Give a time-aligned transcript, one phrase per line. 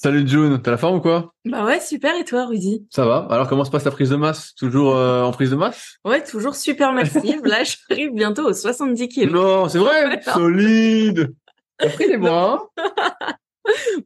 [0.00, 1.34] Salut June, t'as la forme ou quoi?
[1.44, 2.16] Bah ouais, super.
[2.16, 2.86] Et toi, Rudy?
[2.90, 3.26] Ça va.
[3.30, 4.54] Alors comment se passe ta prise de masse?
[4.54, 5.98] Toujours euh, en prise de masse?
[6.04, 7.42] Ouais, toujours super massive.
[7.44, 9.32] Là, j'arrive bientôt aux 70 kilos.
[9.32, 11.34] Non, c'est vrai Solide
[11.78, 12.68] T'as pris les bras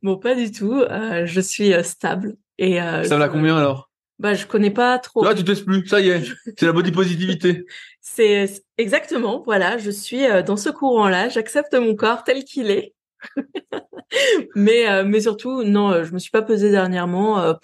[0.03, 0.75] Bon, pas du tout.
[0.83, 2.37] Euh, je suis euh, stable.
[2.59, 3.91] Et euh, Ça va je- combien alors?
[4.19, 5.25] Bah, je connais pas trop.
[5.25, 5.87] Là, tu te laisses plus.
[5.87, 6.23] Ça y est.
[6.59, 7.65] C'est la body positivité.
[8.01, 11.29] C'est exactement, voilà, je suis dans ce courant-là.
[11.29, 12.95] J'accepte mon corps tel qu'il est.
[14.55, 17.41] mais euh, mais surtout, non, euh, je me suis pas pesée dernièrement.
[17.41, 17.55] euh,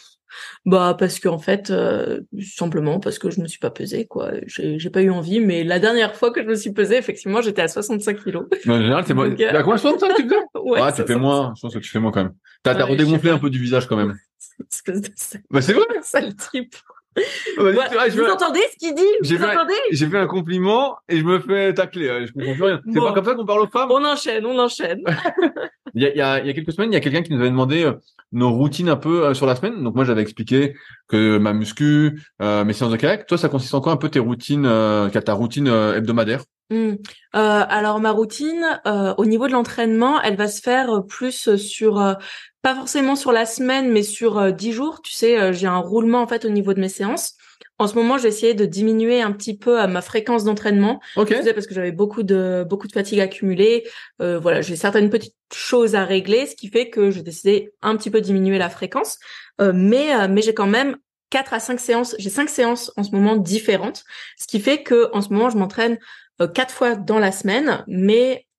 [0.64, 4.31] bah parce qu'en fait, euh, simplement parce que je me suis pas pesée quoi.
[4.47, 5.41] J'ai j'ai pas eu envie.
[5.41, 8.47] Mais la dernière fois que je me suis pesée, effectivement, j'étais à 65 kilos.
[8.64, 9.28] Mais en général, c'est moi.
[9.28, 11.53] Donc, euh, À combien 65 tu faisais ouais, Ah, tu fais moins.
[11.56, 12.34] Je pense que tu fais moins quand même.
[12.62, 14.15] T'as redégonflé un peu du visage quand même.
[14.72, 15.84] Espèce de sale- Bah c'est vrai.
[16.03, 16.75] sale trip.
[17.17, 19.03] Je vous entendez ce qu'il dit?
[19.23, 19.75] J'ai Vous fait- entendez?
[19.91, 22.27] J'ai fait un compliment et je me fais tacler.
[22.27, 22.81] Je comprends plus rien.
[22.87, 23.06] C'est Bon.
[23.09, 23.91] pas comme ça qu'on parle aux femmes?
[23.91, 25.03] On enchaîne, on enchaîne.
[25.95, 27.21] Il y a, il y a, il y a quelques semaines, il y a quelqu'un
[27.21, 27.93] qui nous avait demandé euh,
[28.33, 29.83] nos routines un peu euh, sur la semaine.
[29.84, 30.75] Donc moi, j'avais expliqué
[31.06, 33.27] que ma muscu, euh, mes séances de kayak.
[33.27, 36.45] Toi, ça consiste en quoi un peu tes routines, euh, qu'a ta routine hebdomadaire?
[36.71, 36.93] Hmm.
[36.93, 36.97] Euh,
[37.34, 42.15] alors ma routine, euh, au niveau de l'entraînement, elle va se faire plus sur, euh,
[42.62, 45.03] pas forcément sur la semaine, mais sur euh, 10 jours.
[45.03, 47.34] Tu sais, euh, j'ai un roulement en fait au niveau de mes séances.
[47.78, 51.01] En ce moment, j'ai essayé de diminuer un petit peu euh, ma fréquence d'entraînement.
[51.17, 51.31] Ok.
[51.31, 53.84] Je faisais parce que j'avais beaucoup de beaucoup de fatigue accumulée.
[54.21, 57.97] Euh, voilà, j'ai certaines petites choses à régler, ce qui fait que j'ai décidé un
[57.97, 59.19] petit peu diminuer la fréquence.
[59.61, 60.97] Euh, mais euh, mais j'ai quand même
[61.31, 62.15] quatre à cinq séances.
[62.19, 64.05] J'ai cinq séances en ce moment différentes,
[64.39, 65.99] ce qui fait que en ce moment je m'entraîne
[66.41, 68.52] euh, quatre fois dans la semaine, mais euh,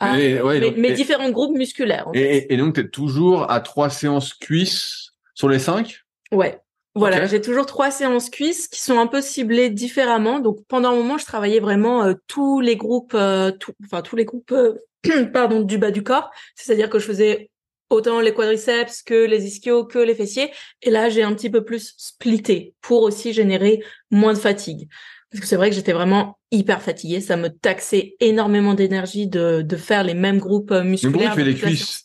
[0.00, 2.08] à Et- ouais, mes, donc- mes et- différents groupes musculaires.
[2.08, 2.46] en fait.
[2.50, 6.00] Et, donc, t'es toujours à trois séances cuisses sur les cinq?
[6.32, 6.60] Ouais.
[6.96, 10.38] Voilà, j'ai toujours trois séances cuisses qui sont un peu ciblées différemment.
[10.38, 14.14] Donc pendant un moment, je travaillais vraiment euh, tous les groupes, euh, tout- enfin tous
[14.14, 14.74] les groupes, euh,
[15.32, 16.30] pardon, du bas du corps.
[16.54, 17.50] C'est-à-dire que je faisais
[17.90, 20.52] autant les quadriceps que les ischios que les fessiers.
[20.82, 24.88] Et là, j'ai un petit peu plus splitté pour aussi générer moins de fatigue.
[25.34, 27.20] Parce que c'est vrai que j'étais vraiment hyper fatiguée.
[27.20, 31.12] Ça me taxait énormément d'énergie de, de faire les mêmes groupes euh, Mais musculaires.
[31.12, 31.78] pourquoi tu fais les cuisses?
[31.80, 32.04] Séance.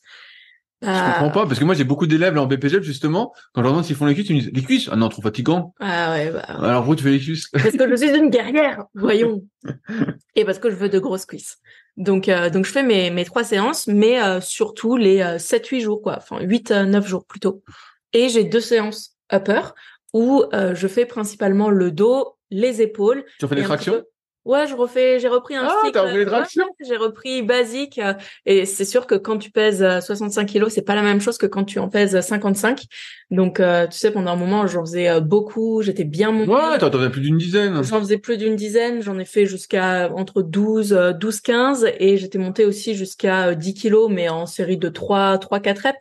[0.82, 3.62] Je Bah, comprends pas, parce que moi j'ai beaucoup d'élèves là en BPGEP justement, quand
[3.62, 4.90] je leur demande s'ils font les cuisses, ils me disent les cuisses?
[4.92, 5.74] Ah non, trop fatigant.
[5.82, 7.50] Ah ouais, bah, Alors pourquoi tu fais les cuisses?
[7.52, 9.44] Parce que je suis une guerrière, voyons.
[10.36, 11.58] Et parce que je veux de grosses cuisses.
[11.98, 15.82] Donc, euh, donc je fais mes, mes trois séances, mais euh, surtout les euh, 7-8
[15.82, 16.16] jours, quoi.
[16.18, 17.62] Enfin, 8 euh, 9 jours plutôt.
[18.14, 19.62] Et j'ai deux séances upper
[20.14, 23.26] où euh, je fais principalement le dos, les épaules.
[23.40, 24.06] Tu fais et des tractions peu-
[24.46, 25.92] Ouais, je refais, j'ai repris un Ah, cycle.
[25.94, 28.00] t'as repris les tractions ouais, J'ai repris basique.
[28.00, 28.14] euh,
[28.46, 31.38] et c'est sûr que quand tu pèses euh, 65 kilos, c'est pas la même chose
[31.38, 32.86] que quand tu en pèses 55.
[33.32, 35.82] Donc, euh, tu sais, pendant un moment, j'en faisais euh, beaucoup.
[35.84, 36.52] J'étais bien montée.
[36.52, 37.84] Ouais, t'en as plus d'une dizaine.
[37.84, 42.18] J'en faisais plus d'une dizaine, j'en ai fait jusqu'à entre 12, euh, 12, 15 et
[42.18, 46.00] j'étais montée aussi jusqu'à euh, 10 kilos, mais en série de 3, 3, 4 reps.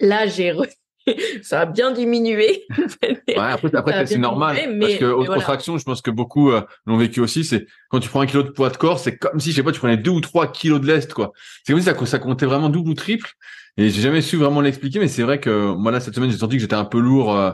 [0.00, 0.72] Là, j'ai re-
[1.42, 2.64] ça a bien diminué.
[3.02, 4.56] Ouais, après, après c'est normal.
[4.56, 5.42] diminué, parce mais- que mais voilà.
[5.42, 7.44] tractions, je pense que beaucoup euh, l'ont vécu aussi.
[7.44, 9.62] C'est quand tu prends un kilo de poids de corps, c'est comme si, je sais
[9.62, 11.32] pas, tu prenais deux ou trois kilos de lest, quoi.
[11.64, 13.30] C'est comme si ça, ça comptait vraiment double ou triple.
[13.78, 16.36] Et j'ai jamais su vraiment l'expliquer, mais c'est vrai que moi là cette semaine, j'ai
[16.36, 17.52] senti que j'étais un peu lourd euh,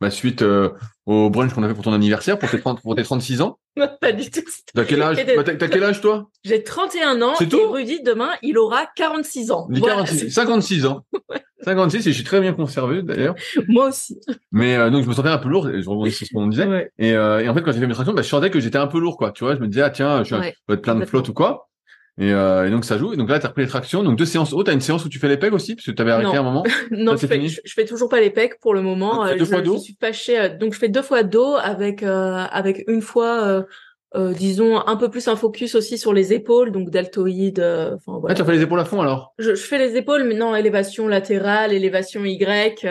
[0.00, 0.70] bah, suite euh,
[1.06, 3.58] au brunch qu'on a fait pour ton anniversaire, pour tes, 30, pour tes 36 ans.
[4.00, 4.40] pas du tout.
[4.74, 6.28] T'as quel âge bah, T'as quel âge toi?
[6.44, 7.70] J'ai 31 ans C'est et tout?
[7.70, 9.66] Rudy demain il aura 46 ans.
[9.70, 11.04] Dis Voilà, 46, 56 ans.
[11.64, 13.34] 56 et je suis très bien conservé d'ailleurs.
[13.68, 14.20] Moi aussi.
[14.52, 16.46] Mais euh, donc je me sentais un peu lourd, et je rebondis sur ce qu'on
[16.46, 16.66] disait.
[16.66, 16.90] Ouais.
[16.98, 18.78] Et, euh, et en fait quand j'ai fait mes tractions, bah, je sentais que j'étais
[18.78, 19.32] un peu lourd quoi.
[19.32, 20.54] Tu vois, je me disais ah tiens, je suis Ouais.
[20.70, 21.68] être plein de flotte ou quoi.
[22.18, 23.12] Et, euh, et donc ça joue.
[23.12, 24.02] Et donc là t'as repris les tractions.
[24.02, 24.52] Donc deux séances.
[24.54, 25.74] Oh t'as une séance où tu fais les pegs aussi?
[25.76, 26.40] Parce que t'avais arrêté Non.
[26.40, 26.62] un moment.
[26.90, 29.22] Non, Ça, je fais, fini je, je fais toujours pas les pecs pour le moment.
[29.22, 30.38] Ah, tu fais Euh, deux je, fois dos je suis fâchée.
[30.40, 33.64] euh, Donc je fais deux fois dos avec euh, avec une fois,
[34.16, 37.58] euh, disons un peu plus un focus aussi sur les épaules, donc deltoïde.
[37.60, 38.34] euh, Enfin Ah voilà.
[38.34, 39.34] tu as fait les épaules à fond alors?
[39.38, 42.82] je, je fais les épaules, mais non, élévation latérale, élévation Y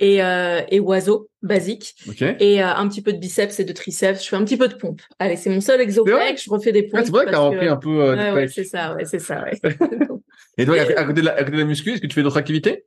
[0.00, 2.22] et euh, et oiseau basique Ok.
[2.22, 4.24] et euh, un petit peu de biceps et de triceps.
[4.24, 5.02] Je fais un petit peu de pompe.
[5.18, 7.00] Allez, c'est mon seul C'est exo vrai Je refais des pompes.
[7.00, 9.04] Ah, c'est vrai que t'as parce repris un peu euh, Ouais, ouais, c'est ça, ouais,
[9.04, 9.60] c'est ça, ouais.
[10.58, 12.14] Et toi à, à côté de la, à côté de la muscu, est-ce que tu
[12.14, 12.84] fais d'autres activités?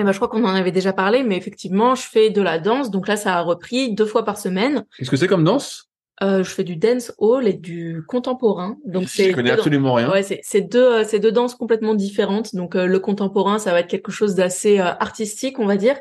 [0.00, 2.58] Eh ben, je crois qu'on en avait déjà parlé, mais effectivement, je fais de la
[2.58, 2.90] danse.
[2.90, 4.84] Donc là, ça a repris deux fois par semaine.
[4.96, 5.87] Qu'est-ce que c'est comme danse?
[6.20, 8.76] Euh, je fais du dance hall et du contemporain.
[8.84, 10.10] Donc c'est Je connais absolument rien.
[10.10, 12.56] Ouais, c'est deux euh, c'est deux danses complètement différentes.
[12.56, 15.96] Donc euh, le contemporain, ça va être quelque chose d'assez euh, artistique, on va dire,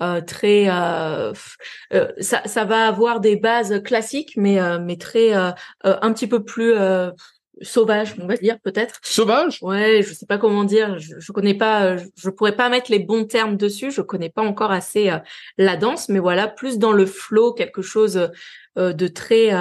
[0.00, 6.26] euh, très ça ça va avoir des bases classiques, mais euh, mais très un petit
[6.26, 7.10] peu plus euh,
[7.62, 8.98] sauvage, on va dire peut-être.
[9.02, 9.58] Sauvage?
[9.62, 12.68] Ouais, je sais pas comment dire, je, je connais pas, euh, je, je pourrais pas
[12.68, 15.18] mettre les bons termes dessus, je connais pas encore assez euh,
[15.56, 18.30] la danse, mais voilà, plus dans le flow, quelque chose
[18.78, 19.52] euh, de très,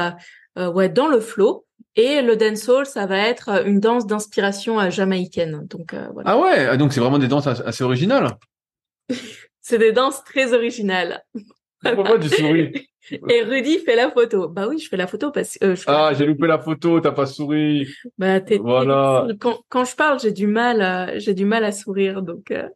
[0.57, 1.65] euh, ouais, dans le flow.
[1.95, 5.65] Et le dancehall, ça va être une danse d'inspiration jamaïcaine.
[5.67, 8.29] Donc voilà, Ah ouais, ah, donc c'est vraiment des danses as- assez originales.
[9.61, 11.23] c'est des danses très originales.
[11.95, 12.87] Pourquoi tu souris?
[13.29, 14.47] Et Rudy fait la photo.
[14.49, 17.11] Bah oui, je fais la photo parce que euh, Ah, j'ai loupé la photo, t'as
[17.11, 17.87] pas souri.
[18.17, 19.27] bah, t'es- voilà.
[19.39, 22.51] Quand, quand je parle, j'ai du mal, à- j'ai du mal à sourire, donc.
[22.51, 22.67] euh,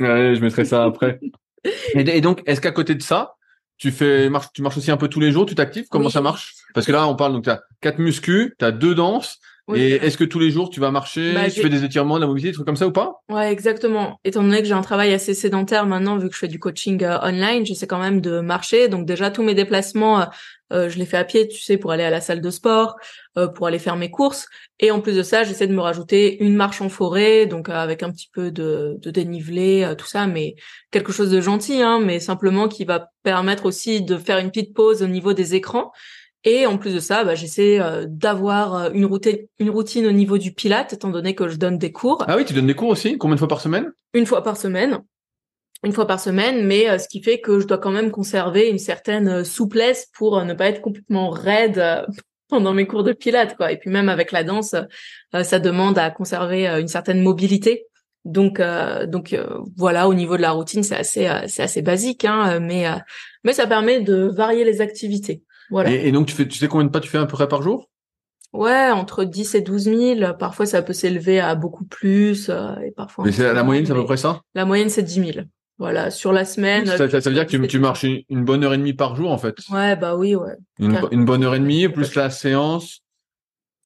[0.00, 1.18] Ouais, je mettrai ça après.
[1.94, 3.34] Et, et donc, est-ce qu'à côté de ça,
[3.78, 5.86] tu fais marche, tu marches aussi un peu tous les jours, tu t'actives?
[5.90, 6.12] Comment Oui.
[6.12, 6.54] ça marche?
[6.74, 9.38] Parce que là, on parle donc t'as quatre muscles, t'as deux danses.
[9.68, 12.16] Oui, et est-ce que tous les jours tu vas marcher, Bah, tu fais des étirements,
[12.16, 13.20] de la mobilité, des trucs comme ça ou pas?
[13.28, 14.18] Ouais, exactement.
[14.24, 17.04] Étant donné que j'ai un travail assez sédentaire maintenant, vu que je fais du coaching
[17.04, 18.88] euh, online, j'essaie quand même de marcher.
[18.88, 20.24] Donc déjà, tous mes déplacements, euh,
[20.72, 22.96] euh, je les fais à pied, tu sais, pour aller à la salle de sport,
[23.36, 24.46] euh, pour aller faire mes courses.
[24.80, 28.02] Et en plus de ça, j'essaie de me rajouter une marche en forêt, donc avec
[28.02, 30.56] un petit peu de, de dénivelé, tout ça, mais
[30.90, 34.74] quelque chose de gentil, hein, mais simplement qui va permettre aussi de faire une petite
[34.74, 35.90] pause au niveau des écrans.
[36.44, 40.12] Et en plus de ça, bah, j'essaie euh, d'avoir euh, une routine, une routine au
[40.12, 42.24] niveau du pilate, étant donné que je donne des cours.
[42.28, 43.18] Ah oui, tu donnes des cours aussi?
[43.18, 43.92] Combien de fois par semaine?
[44.14, 45.02] Une fois par semaine.
[45.84, 48.68] Une fois par semaine mais euh, ce qui fait que je dois quand même conserver
[48.68, 52.04] une certaine euh, souplesse pour euh, ne pas être complètement raide euh,
[52.48, 53.70] pendant mes cours de pilates quoi.
[53.70, 54.74] Et puis même avec la danse
[55.34, 57.86] euh, ça demande à conserver une certaine mobilité.
[58.24, 59.46] Donc euh, donc euh,
[59.76, 62.96] voilà au niveau de la routine c'est assez euh, c'est assez basique hein mais euh,
[63.44, 66.68] mais ça permet de varier les activités voilà et, et donc tu fais, tu sais
[66.68, 67.88] combien de pas tu fais à peu près par jour?
[68.52, 72.90] Ouais entre 10 et 12 000 parfois ça peut s'élever à beaucoup plus euh, et
[72.92, 74.40] parfois Mais c'est la moyenne, c'est à peu près ça?
[74.54, 75.46] la moyenne, c'est 10 000.
[75.78, 76.86] Voilà, sur la semaine.
[76.86, 79.14] ça, ça- ça veut dire que tu, marches une, une bonne heure et demie par
[79.14, 79.54] jour en fait.
[79.70, 80.56] Ouais, bah oui, ouais.
[80.80, 83.00] Une, bonne heure et demie plus la séance.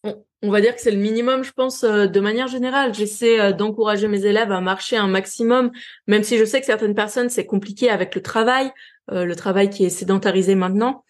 [0.02, 2.94] On, on va dire que c'est le minimum, je pense, euh, de manière générale.
[2.94, 5.70] J'essaie euh, d'encourager mes élèves à marcher un maximum,
[6.06, 8.72] même si je sais que certaines personnes, c'est compliqué avec le travail,
[9.10, 11.04] euh, le travail qui est sédentarisé maintenant.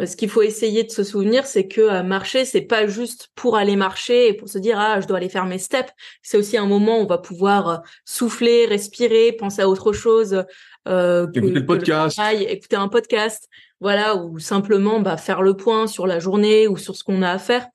[0.00, 3.28] Euh, ce qu'il faut essayer de se souvenir, c'est que euh, marcher, c'est pas juste
[3.34, 5.90] pour aller marcher et pour se dire ah je dois aller faire mes steps.
[6.22, 10.44] C'est aussi un moment où on va pouvoir euh, souffler, respirer, penser à autre chose.
[10.88, 12.16] Euh, que- Écouter le podcast.
[12.16, 13.48] travail, écouter un podcast,
[13.80, 17.30] voilà, ou simplement bah, faire le point sur la journée ou sur ce qu'on a
[17.30, 17.66] à faire,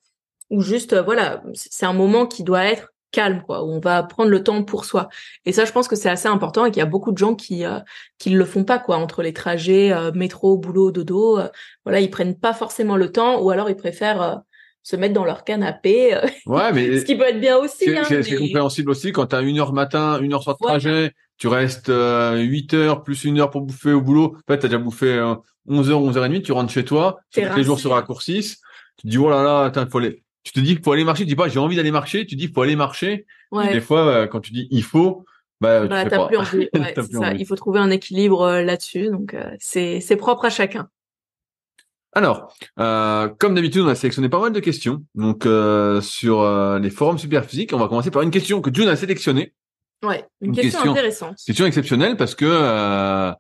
[0.49, 4.03] ou juste euh, voilà, c'est un moment qui doit être calme quoi, où on va
[4.03, 5.09] prendre le temps pour soi.
[5.45, 7.35] Et ça, je pense que c'est assez important et qu'il y a beaucoup de gens
[7.35, 7.79] qui euh,
[8.17, 11.37] qui le font pas quoi entre les trajets euh, métro, boulot, dodo.
[11.39, 11.47] euh,
[11.85, 14.35] voilà, ils prennent pas forcément le temps, ou alors ils préfèrent euh,
[14.83, 17.85] se mettre dans leur canapé, euh, Ouais, mais ce qui peut être bien aussi.
[17.85, 20.59] c'est hein, mais- compréhensible aussi quand tu as une heure matin, une heure soir de
[20.61, 20.79] Voilà.
[20.79, 24.35] trajet, tu restes euh, 8 heures plus une heure pour bouffer au boulot.
[24.47, 25.35] En fait, tu as déjà bouffé euh,
[25.67, 28.57] 11 heures, 11 heures et demie, tu rentres chez toi, que les jours se raccourcissent.
[28.97, 30.23] Tu te dis, oh là là, attends, faut aller...
[30.43, 32.35] Tu te dis qu'il faut aller marcher, tu dis pas j'ai envie d'aller marcher, tu
[32.35, 33.25] dis qu'il faut aller marcher.
[33.51, 33.71] Ouais.
[33.73, 35.25] des fois, euh, quand tu dis il faut,
[35.59, 36.67] bah, Bah, t'as plus envie.
[36.73, 37.19] T'as Ouais, plus c'est ça.
[37.29, 37.39] envie.
[37.41, 39.09] Il faut trouver un équilibre euh, là-dessus.
[39.09, 40.89] Donc, euh, c'est c'est propre à chacun.
[42.13, 45.03] Alors, euh, comme d'habitude, on a sélectionné pas mal de questions.
[45.15, 48.89] Donc, euh, sur euh, les forums Superphysique, on va commencer par une question que June
[48.89, 49.53] a sélectionnée.
[50.03, 50.25] Ouais.
[50.41, 50.91] Une, Une question, question.
[50.91, 51.37] intéressante.
[51.45, 53.31] Question exceptionnelle parce que euh,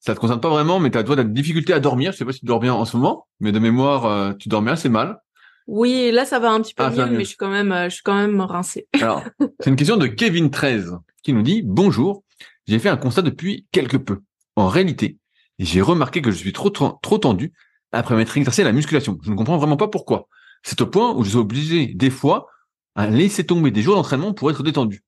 [0.00, 2.12] ça te concerne pas vraiment, mais tu as toi des difficultés à dormir.
[2.12, 4.48] Je sais pas si tu dors bien en ce moment, mais de mémoire, euh, tu
[4.48, 5.18] dormais assez mal.
[5.66, 7.88] Oui, là, ça va un petit peu Ah, mieux, mais je suis quand même, euh,
[7.88, 8.86] je suis quand même rincée.
[9.00, 9.22] Alors,
[9.60, 12.22] c'est une question de Kevin 13 qui nous dit bonjour.
[12.66, 14.20] J'ai fait un constat depuis quelque peu.
[14.56, 15.18] En réalité,
[15.58, 17.52] j'ai remarqué que je suis trop, trop, trop tendu
[17.92, 19.18] après m'être exercé à la musculation.
[19.22, 20.28] Je ne comprends vraiment pas pourquoi.
[20.62, 22.46] C'est au point où je suis obligé, des fois,
[22.94, 25.02] à laisser tomber des jours d'entraînement pour être détendu.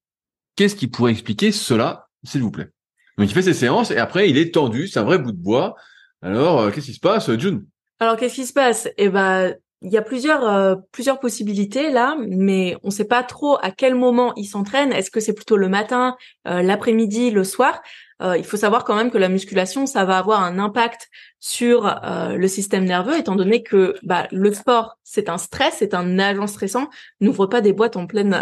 [0.55, 2.71] Qu'est-ce qui pourrait expliquer cela, s'il vous plaît?
[3.19, 5.39] Donc il fait ses séances et après il est tendu, c'est un vrai bout de
[5.39, 5.75] bois.
[6.23, 7.65] Alors euh, qu'est-ce qui se passe, June?
[7.99, 8.89] Alors qu'est-ce qui se passe?
[8.99, 13.23] Eh ben, il y a plusieurs euh, plusieurs possibilités là, mais on ne sait pas
[13.23, 14.93] trop à quel moment il s'entraîne.
[14.93, 16.17] Est-ce que c'est plutôt le matin,
[16.49, 17.83] euh, l'après-midi, le soir?
[18.19, 22.49] Il faut savoir quand même que la musculation, ça va avoir un impact sur le
[22.49, 26.89] système nerveux, étant donné que bah, le sport, c'est un stress, c'est un agent stressant.
[27.21, 28.35] N'ouvre pas des boîtes en pleine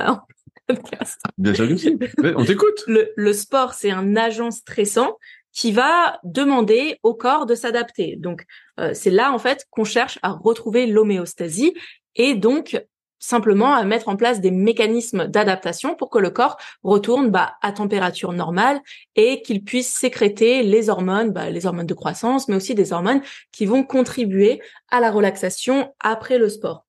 [1.39, 1.67] Bien sûr,
[2.37, 2.85] on t'écoute.
[2.87, 5.19] Le, le sport, c'est un agent stressant
[5.55, 8.17] qui va demander au corps de s'adapter.
[8.17, 8.45] Donc,
[8.81, 11.75] euh, c'est là en fait qu'on cherche à retrouver l'homéostasie
[12.17, 12.77] et donc
[13.21, 17.73] simplement à mettre en place des mécanismes d'adaptation pour que le corps retourne bah, à
[17.73, 18.81] température normale
[19.17, 23.23] et qu'il puisse sécréter les hormones, bah, les hormones de croissance, mais aussi des hormones
[23.51, 26.85] qui vont contribuer à la relaxation après le sport.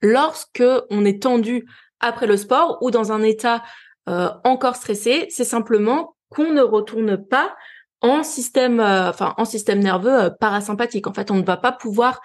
[0.00, 1.66] Lorsque on est tendu
[1.98, 3.64] après le sport ou dans un état
[4.08, 7.56] euh, encore stressé, c'est simplement qu'on ne retourne pas
[8.00, 11.06] en système, euh, enfin en système nerveux euh, parasympathique.
[11.06, 12.20] En fait, on ne va pas pouvoir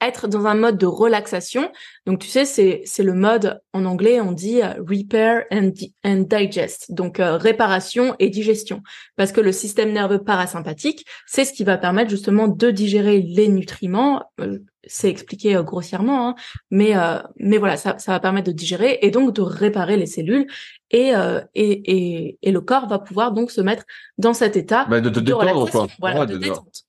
[0.00, 1.70] être dans un mode de relaxation.
[2.06, 5.72] Donc tu sais, c'est c'est le mode en anglais on dit euh, repair and,
[6.04, 8.82] and digest, donc euh, réparation et digestion,
[9.16, 13.48] parce que le système nerveux parasympathique, c'est ce qui va permettre justement de digérer les
[13.48, 14.22] nutriments.
[14.40, 14.58] Euh,
[14.90, 16.34] c'est expliqué grossièrement, hein,
[16.70, 16.94] mais
[17.36, 20.46] mais voilà, ça ça va permettre de digérer et donc de réparer les cellules
[20.90, 21.12] et
[21.54, 23.84] et et, et le corps va pouvoir donc se mettre
[24.16, 25.88] dans cet état bah, de, de, détendre, quoi.
[25.98, 26.84] Voilà, de, détente.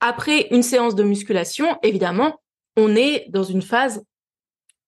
[0.00, 2.40] Après une séance de musculation, évidemment,
[2.76, 4.04] on est dans une phase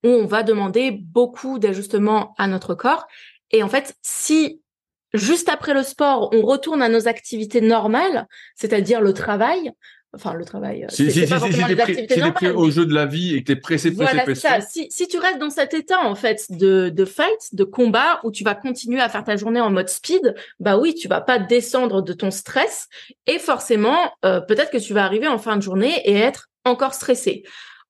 [0.04, 3.06] où on va demander beaucoup d'ajustements à notre corps.
[3.50, 4.60] Et en fait, si
[5.14, 9.72] juste après le sport, on retourne à nos activités normales, c'est-à-dire le travail,
[10.18, 10.84] enfin le travail.
[10.84, 13.56] Euh, si, si, si, si, t'es pris, au jeu de la vie et que t'es
[13.56, 14.40] pressé, pressé, voilà, pressé.
[14.40, 14.60] Ça.
[14.60, 18.30] Si, si tu restes dans cet état en fait de, de fight, de combat, où
[18.30, 21.38] tu vas continuer à faire ta journée en mode speed, bah oui, tu vas pas
[21.38, 22.88] descendre de ton stress
[23.26, 26.94] et forcément, euh, peut-être que tu vas arriver en fin de journée et être encore
[26.94, 27.44] stressé.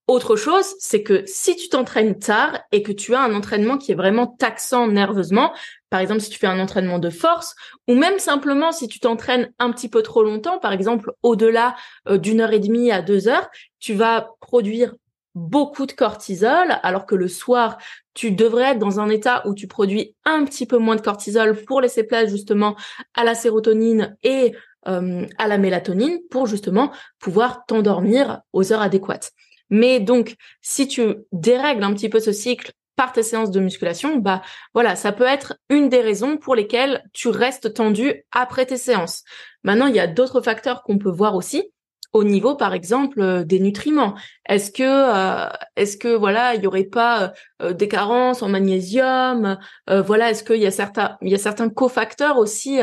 [0.09, 3.93] Autre chose, c'est que si tu t'entraînes tard et que tu as un entraînement qui
[3.93, 5.53] est vraiment taxant nerveusement,
[5.91, 7.55] par exemple si tu fais un entraînement de force,
[7.89, 11.77] ou même simplement si tu t'entraînes un petit peu trop longtemps, par exemple au-delà
[12.09, 13.51] euh, d'une heure et demie à deux heures,
[13.81, 14.95] tu vas produire
[15.35, 17.77] beaucoup de cortisol, alors que le soir,
[18.15, 21.55] tu devrais être dans un état où tu produis un petit peu moins de cortisol
[21.65, 22.77] pour laisser place justement
[23.15, 24.55] à la sérotonine et
[24.89, 29.33] euh, à la mélatonine pour justement pouvoir t'endormir aux heures adéquates.
[29.71, 34.17] Mais donc, si tu dérègles un petit peu ce cycle par tes séances de musculation,
[34.17, 34.43] bah
[34.75, 39.23] voilà, ça peut être une des raisons pour lesquelles tu restes tendu après tes séances.
[39.63, 41.71] Maintenant, il y a d'autres facteurs qu'on peut voir aussi
[42.13, 44.15] au niveau, par exemple, euh, des nutriments.
[44.49, 47.33] Est-ce que, euh, est-ce que voilà, il y aurait pas
[47.63, 49.59] euh, des carences en magnésium
[49.89, 52.81] Voilà, est-ce qu'il y a certains, il y a certains cofacteurs aussi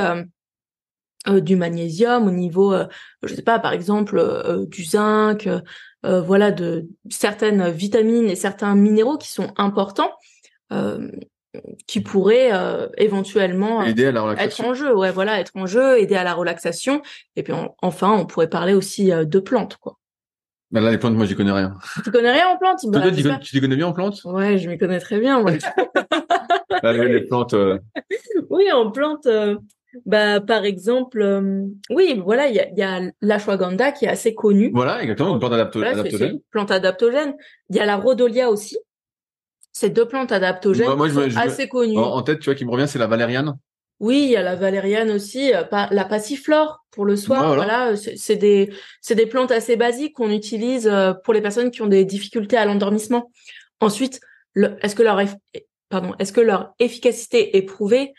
[1.27, 2.75] du magnésium au niveau,
[3.23, 5.49] je sais pas, par exemple, du zinc,
[6.05, 10.11] euh, voilà de certaines vitamines et certains minéraux qui sont importants
[10.71, 11.11] euh,
[11.87, 15.99] qui pourraient euh, éventuellement aider à la être en jeu ouais voilà être en jeu
[15.99, 17.01] aider à la relaxation
[17.35, 19.97] et puis enfin on pourrait parler aussi de plantes quoi
[20.71, 21.77] bah là, les plantes, moi, j'y connais rien.
[22.03, 22.79] Tu connais rien en plantes?
[22.87, 24.21] Bah, tu, tu connais bien en plantes?
[24.25, 25.39] Ouais, je m'y connais très bien.
[25.41, 25.59] Ouais.
[26.83, 27.55] Bah, les plantes.
[28.49, 29.27] Oui, en plantes,
[30.05, 34.35] bah, par exemple, euh, oui, voilà, il y a, y a l'ashwagandha qui est assez
[34.35, 34.71] connue.
[34.73, 36.39] Voilà, exactement, une plante adaptogène.
[36.51, 37.35] plante adaptogène.
[37.69, 38.77] Il y a la rhodolia aussi.
[39.71, 40.87] Ces deux plantes adaptogènes
[41.35, 41.97] assez connues.
[41.97, 43.57] En, tête, tu vois, qui me revient, c'est la valériane.
[43.99, 47.55] Oui, il y a la valériane aussi, euh, la passiflore pour le soir.
[47.55, 48.69] voilà, c'est des
[49.01, 52.57] c'est des plantes assez basiques qu'on utilise euh, pour les personnes qui ont des difficultés
[52.57, 53.31] à l'endormissement.
[53.79, 54.19] Ensuite,
[54.55, 55.21] est-ce que leur
[55.89, 58.13] pardon, est-ce que leur efficacité est prouvée?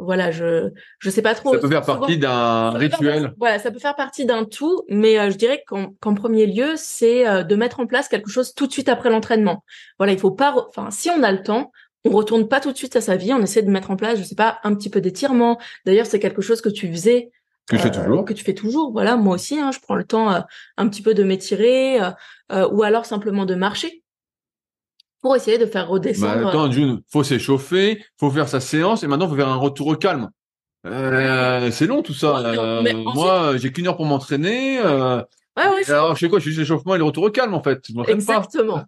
[0.00, 1.52] Voilà, je je sais pas trop.
[1.54, 3.34] Ça peut faire partie d'un rituel.
[3.38, 7.28] voilà, ça peut faire partie d'un tout, mais euh, je dirais qu'en premier lieu, c'est
[7.28, 9.64] euh, de mettre en place quelque chose tout de suite après l'entraînement.
[9.98, 11.72] Voilà, il faut pas, enfin, si on a le temps,
[12.04, 14.18] on retourne pas tout de suite à sa vie, on essaie de mettre en place,
[14.18, 15.58] je sais pas, un petit peu d'étirement.
[15.84, 17.30] D'ailleurs, c'est quelque chose que tu faisais.
[17.68, 18.24] Que je fais euh, toujours.
[18.24, 18.92] Que tu fais toujours.
[18.92, 20.28] Voilà, moi aussi, hein, je prends le temps
[20.76, 21.98] un petit peu de m'étirer,
[22.50, 23.99] ou alors simplement de marcher
[25.20, 26.42] pour essayer de faire redescendre.
[26.42, 29.88] Bah, attends, June, faut s'échauffer, faut faire sa séance et maintenant faut faire un retour
[29.88, 30.30] au calme.
[30.86, 32.38] Euh, c'est long tout ça.
[32.38, 32.82] Euh,
[33.14, 34.78] moi, j'ai qu'une heure pour m'entraîner.
[34.78, 35.18] Euh,
[35.56, 37.62] ouais, ouais, alors, je sais quoi, je suis l'échauffement et le retour au calme en
[37.62, 37.82] fait.
[38.08, 38.82] Exactement.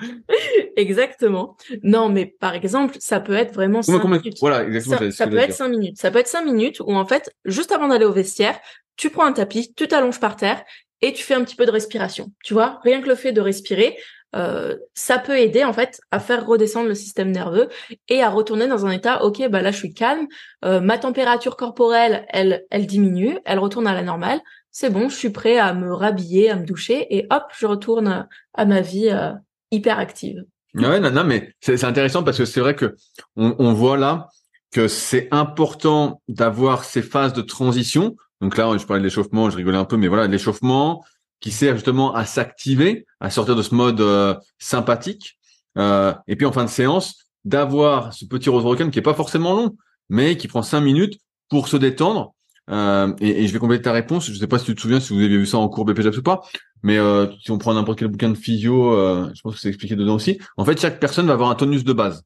[0.76, 1.56] exactement.
[1.82, 4.38] Non, mais par exemple, ça peut être vraiment cinq minutes.
[4.40, 5.10] Voilà, exactement.
[5.12, 5.98] Ça, peut être cinq minutes.
[5.98, 8.58] Ça peut être cinq minutes où en fait, juste avant d'aller au vestiaire,
[8.96, 10.64] tu prends un tapis, tu t'allonges par terre
[11.02, 12.32] et tu fais un petit peu de respiration.
[12.42, 13.96] Tu vois, rien que le fait de respirer,
[14.34, 17.68] euh, ça peut aider en fait à faire redescendre le système nerveux
[18.08, 20.26] et à retourner dans un état ok bah là je suis calme.
[20.64, 24.40] Euh, ma température corporelle elle elle diminue elle retourne à la normale.
[24.72, 28.26] C'est bon je suis prêt à me rhabiller à me doucher et hop je retourne
[28.54, 29.32] à ma vie euh,
[29.70, 32.96] hyper active ouais non, non mais c'est intéressant parce que c'est vrai que
[33.36, 34.28] on, on voit là
[34.72, 38.16] que c'est important d'avoir ces phases de transition.
[38.42, 41.02] Donc là je parlais de l'échauffement je rigolais un peu mais voilà l'échauffement
[41.40, 45.38] qui sert justement à s'activer, à sortir de ce mode euh, sympathique.
[45.78, 49.14] Euh, et puis en fin de séance, d'avoir ce petit rose rock'n'roll qui est pas
[49.14, 49.76] forcément long,
[50.08, 52.34] mais qui prend cinq minutes pour se détendre.
[52.68, 54.26] Euh, et, je vais compléter ta réponse.
[54.26, 56.18] Je sais pas si tu te souviens, si vous avez vu ça en cours BPJAPS
[56.18, 56.40] ou pas,
[56.82, 56.98] mais
[57.40, 58.92] si on prend n'importe quel bouquin de physio,
[59.34, 60.38] je pense que c'est expliqué dedans aussi.
[60.56, 62.24] En fait, chaque personne va avoir un tonus de base.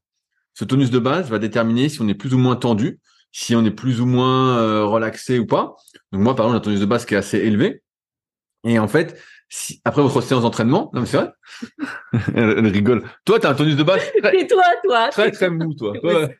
[0.53, 2.99] Ce tonus de base va déterminer si on est plus ou moins tendu,
[3.31, 5.75] si on est plus ou moins relaxé ou pas.
[6.11, 7.83] Donc moi, par exemple, j'ai un tonus de base qui est assez élevé.
[8.63, 11.31] Et en fait, si, après votre séance d'entraînement, non mais c'est vrai,
[12.35, 13.03] elle, rigole.
[13.25, 14.01] Toi, t'as un tonus de base.
[14.33, 15.09] Et toi, toi.
[15.09, 15.93] Très très mou, toi.
[16.03, 16.39] ouais.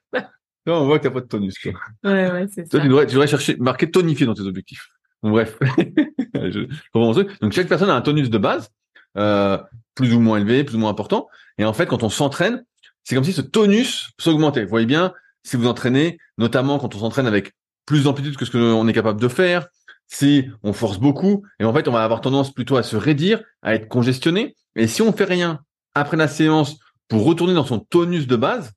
[0.68, 1.56] Non, on voit que t'as pas de tonus.
[1.60, 1.74] Toi.
[2.04, 2.80] Ouais, ouais, c'est ça.
[2.80, 4.88] Tu devrais, tu devrais chercher, marquer tonifié dans tes objectifs.
[5.24, 5.58] Donc, bref.
[6.36, 8.70] je, Donc chaque personne a un tonus de base,
[9.18, 9.58] euh,
[9.96, 11.28] plus ou moins élevé, plus ou moins important.
[11.58, 12.64] Et en fait, quand on s'entraîne,
[13.04, 14.64] c'est comme si ce tonus s'augmentait.
[14.64, 15.14] Vous voyez bien,
[15.44, 17.54] si vous entraînez, notamment quand on s'entraîne avec
[17.86, 19.68] plus d'amplitude que ce qu'on est capable de faire,
[20.12, 23.42] si on force beaucoup, et en fait, on va avoir tendance plutôt à se raidir,
[23.62, 24.56] à être congestionné.
[24.76, 25.60] Et si on fait rien
[25.96, 26.78] après la séance
[27.08, 28.68] pour retourner dans son tonus de base,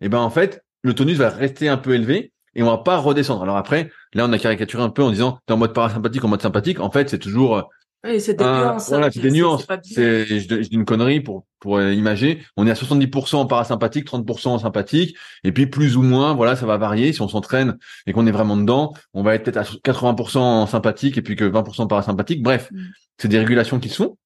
[0.00, 2.78] et eh ben en fait, le tonus va rester un peu élevé et on va
[2.78, 3.42] pas redescendre.
[3.42, 6.28] Alors après, là, on a caricaturé un peu en disant t'es en mode parasympathique, en
[6.28, 6.80] mode sympathique.
[6.80, 7.62] En fait, c'est toujours euh,
[8.04, 8.88] oui, c'est des nuances.
[8.88, 9.66] Voilà, c'est des nuances.
[9.82, 12.42] C'est, je, je, dis une connerie pour pour imager.
[12.58, 16.56] On est à 70% en parasympathique, 30% en sympathique, et puis plus ou moins, voilà,
[16.56, 17.14] ça va varier.
[17.14, 20.66] Si on s'entraîne et qu'on est vraiment dedans, on va être peut-être à 80% en
[20.66, 22.42] sympathique et puis que 20% parasympathique.
[22.42, 22.78] Bref, mm.
[23.16, 24.18] c'est des régulations qui se font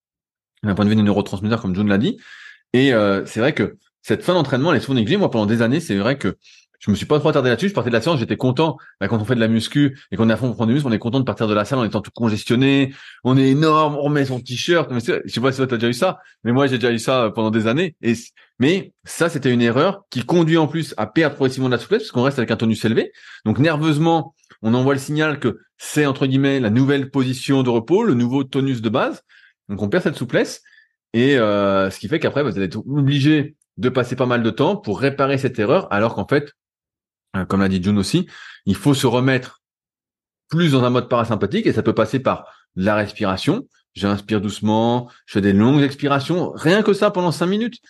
[0.65, 2.19] d'un point de vue des neurotransmetteurs, comme John l'a dit.
[2.73, 5.17] Et euh, c'est vrai que cette fin d'entraînement, elle est souvent négligée.
[5.17, 6.37] Moi, pendant des années, c'est vrai que
[6.79, 7.69] je me suis pas trop attardé là-dessus.
[7.69, 8.77] Je partais de la séance, j'étais content.
[9.01, 10.75] Bah, quand on fait de la muscu et qu'on est à fond pour prendre du
[10.75, 12.95] muscle, on est content de partir de la salle en étant tout congestionné.
[13.25, 14.91] On est énorme, on remet son t-shirt.
[14.93, 17.33] je sais pas si toi t'as déjà eu ça, mais moi j'ai déjà eu ça
[17.35, 17.97] pendant des années.
[18.61, 22.03] Mais ça, c'était une erreur qui conduit en plus à perdre progressivement de la souplesse
[22.03, 23.13] parce qu'on reste avec un tonus élevé.
[23.45, 28.05] Donc nerveusement, on envoie le signal que c'est entre guillemets la nouvelle position de repos,
[28.05, 29.23] le nouveau tonus de base.
[29.69, 30.63] Donc on perd cette souplesse
[31.13, 34.51] et euh, ce qui fait qu'après vous allez être obligé de passer pas mal de
[34.51, 36.53] temps pour réparer cette erreur, alors qu'en fait euh,
[37.49, 38.27] comme l'a dit June aussi,
[38.67, 39.63] il faut se remettre
[40.49, 43.67] plus dans un mode parasympathique et ça peut passer par la respiration.
[43.95, 47.81] J'inspire doucement, je fais des longues expirations, rien que ça pendant cinq minutes.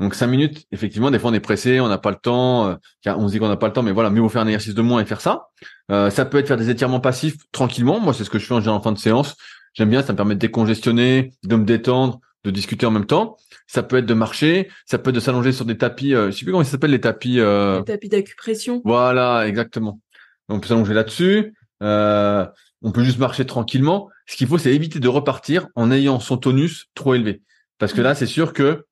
[0.00, 2.74] Donc cinq minutes, effectivement, des fois on est pressé, on n'a pas le temps, euh,
[3.06, 4.74] on se dit qu'on n'a pas le temps, mais voilà, mieux vaut faire un exercice
[4.74, 5.48] de moins et faire ça.
[5.90, 8.00] Euh, ça peut être faire des étirements passifs tranquillement.
[8.00, 9.36] Moi, c'est ce que je fais en fin de séance.
[9.74, 13.36] J'aime bien, ça me permet de décongestionner, de me détendre, de discuter en même temps.
[13.66, 16.36] Ça peut être de marcher, ça peut être de s'allonger sur des tapis, euh, je
[16.36, 17.38] sais plus comment ça s'appelle les tapis.
[17.38, 17.78] Euh...
[17.78, 18.82] Les tapis d'acupression.
[18.84, 20.00] Voilà, exactement.
[20.48, 21.54] On peut s'allonger là-dessus.
[21.82, 22.46] Euh,
[22.82, 24.08] on peut juste marcher tranquillement.
[24.26, 27.42] Ce qu'il faut, c'est éviter de repartir en ayant son tonus trop élevé,
[27.78, 28.86] parce que là, c'est sûr que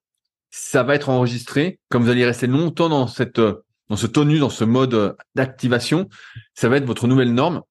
[0.49, 1.79] ça va être enregistré.
[1.89, 6.07] Comme vous allez rester longtemps dans cette dans ce tonus, dans ce mode d'activation,
[6.53, 7.61] ça va être votre nouvelle norme.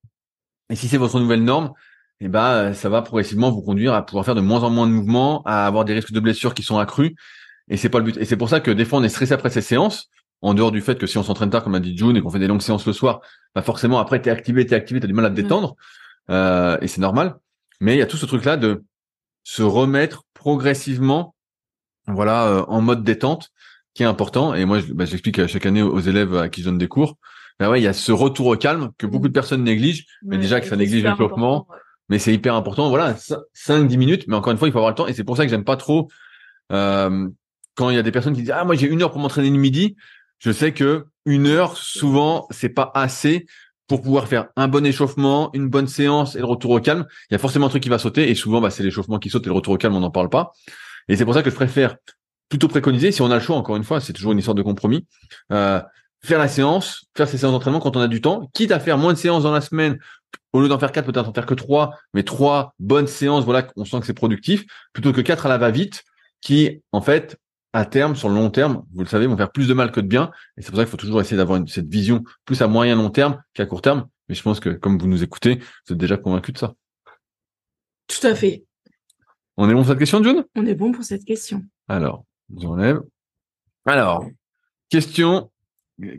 [0.68, 1.72] Et si c'est votre nouvelle norme,
[2.20, 4.92] eh ben, ça va progressivement vous conduire à pouvoir faire de moins en moins de
[4.92, 7.12] mouvements, à avoir des risques de blessures qui sont accrus.
[7.68, 8.16] Et c'est pas le but.
[8.18, 10.10] Et c'est pour ça que des fois on est stressé après ces séances,
[10.42, 12.30] en dehors du fait que si on s'entraîne tard, comme a dit June, et qu'on
[12.30, 13.20] fait des longues séances le soir,
[13.54, 15.76] bah forcément après t'es activé, t'es activé, t'as du mal à te détendre,
[16.30, 17.36] euh, et c'est normal.
[17.80, 18.84] Mais il y a tout ce truc là de
[19.44, 21.34] se remettre progressivement,
[22.06, 23.50] voilà, euh, en mode détente,
[23.94, 24.54] qui est important.
[24.54, 27.16] Et moi, bah, j'explique chaque année aux élèves à qui je donne des cours.
[27.58, 30.38] Bah ouais, il y a ce retour au calme que beaucoup de personnes négligent, mais
[30.38, 31.66] déjà que ça néglige le développement
[32.10, 32.90] mais c'est hyper important.
[32.90, 35.06] Voilà, 5-10 minutes, mais encore une fois, il faut avoir le temps.
[35.06, 36.08] Et c'est pour ça que j'aime pas trop
[36.72, 37.28] euh,
[37.76, 39.48] quand il y a des personnes qui disent ah moi j'ai une heure pour m'entraîner
[39.48, 39.96] le midi.
[40.38, 43.46] Je sais que une heure, souvent, c'est pas assez
[43.86, 47.06] pour pouvoir faire un bon échauffement, une bonne séance et le retour au calme.
[47.30, 49.30] Il y a forcément un truc qui va sauter et souvent, bah, c'est l'échauffement qui
[49.30, 50.52] saute et le retour au calme, on n'en parle pas.
[51.08, 51.96] Et c'est pour ça que je préfère
[52.48, 54.62] plutôt préconiser, si on a le choix, encore une fois, c'est toujours une histoire de
[54.62, 55.06] compromis,
[55.52, 55.80] euh,
[56.22, 58.98] faire la séance, faire ses séances d'entraînement quand on a du temps, quitte à faire
[58.98, 59.98] moins de séances dans la semaine
[60.52, 63.68] au lieu d'en faire quatre, peut-être en faire que trois, mais trois bonnes séances, voilà,
[63.76, 66.02] on sent que c'est productif, plutôt que quatre à la va-vite,
[66.40, 67.38] qui, en fait,
[67.72, 70.00] à terme, sur le long terme, vous le savez, vont faire plus de mal que
[70.00, 70.32] de bien.
[70.56, 73.10] Et c'est pour ça qu'il faut toujours essayer d'avoir cette vision plus à moyen long
[73.10, 74.08] terme qu'à court terme.
[74.28, 75.56] Mais je pense que, comme vous nous écoutez,
[75.86, 76.74] vous êtes déjà convaincu de ça.
[78.08, 78.64] Tout à fait.
[79.56, 80.44] On est bon pour cette question, June?
[80.56, 81.62] On est bon pour cette question.
[81.86, 82.24] Alors,
[82.56, 83.00] J'enlève.
[83.86, 84.26] Alors,
[84.88, 85.50] question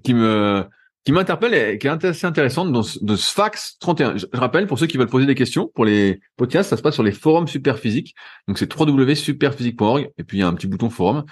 [0.03, 0.65] qui me
[1.03, 4.17] qui m'interpelle et qui est assez intéressante dans, de Sfax 31.
[4.17, 6.93] Je, rappelle pour ceux qui veulent poser des questions pour les podcasts, ça se passe
[6.93, 8.13] sur les forums Superphysique.
[8.47, 11.25] Donc c'est www.superphysique.org et puis il y a un petit bouton forum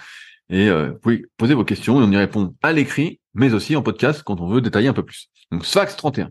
[0.48, 3.76] et euh, vous pouvez poser vos questions et on y répond à l'écrit, mais aussi
[3.76, 5.28] en podcast quand on veut détailler un peu plus.
[5.52, 6.30] Donc Sfax 31.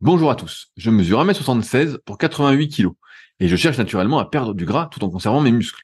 [0.00, 0.72] Bonjour à tous.
[0.76, 2.88] Je mesure 1m76 pour 88 kg
[3.38, 5.82] et je cherche naturellement à perdre du gras tout en conservant mes muscles.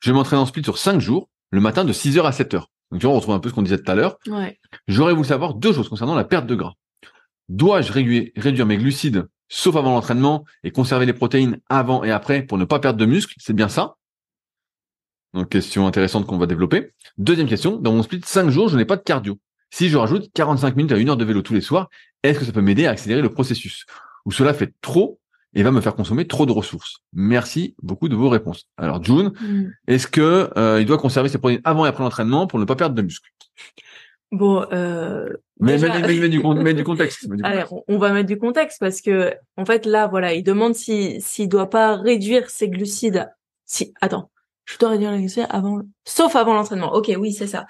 [0.00, 2.66] Je m'entraîne en split sur 5 jours, le matin de 6h à 7h.
[2.90, 4.18] Donc tu vois, on retrouve un peu ce qu'on disait tout à l'heure.
[4.26, 4.58] Ouais.
[4.86, 6.74] J'aurais voulu savoir deux choses concernant la perte de gras.
[7.48, 12.58] Dois-je réduire, mes glucides sauf avant l'entraînement et conserver les protéines avant et après pour
[12.58, 13.34] ne pas perdre de muscles?
[13.38, 13.96] C'est bien ça?
[15.34, 16.92] Donc question intéressante qu'on va développer.
[17.18, 19.38] Deuxième question, dans mon split 5 jours, je n'ai pas de cardio.
[19.70, 21.88] Si je rajoute 45 minutes à une heure de vélo tous les soirs,
[22.22, 23.84] est-ce que ça peut m'aider à accélérer le processus?
[24.24, 25.20] Ou cela fait trop
[25.56, 26.98] et va me faire consommer trop de ressources.
[27.14, 28.68] Merci beaucoup de vos réponses.
[28.76, 29.64] Alors June, mm.
[29.88, 32.76] est-ce que euh, il doit conserver ses protéines avant et après l'entraînement pour ne pas
[32.76, 33.30] perdre de muscles
[34.32, 36.40] Bon, euh, mais, mais, mais, du,
[36.74, 37.26] du, contexte.
[37.42, 41.20] Allez, on va mettre du contexte parce que en fait là, voilà, il demande si
[41.22, 43.30] s'il doit pas réduire ses glucides.
[43.64, 44.30] Si, attends,
[44.66, 46.92] je dois réduire les avant, sauf avant l'entraînement.
[46.92, 47.66] Ok, oui, c'est ça.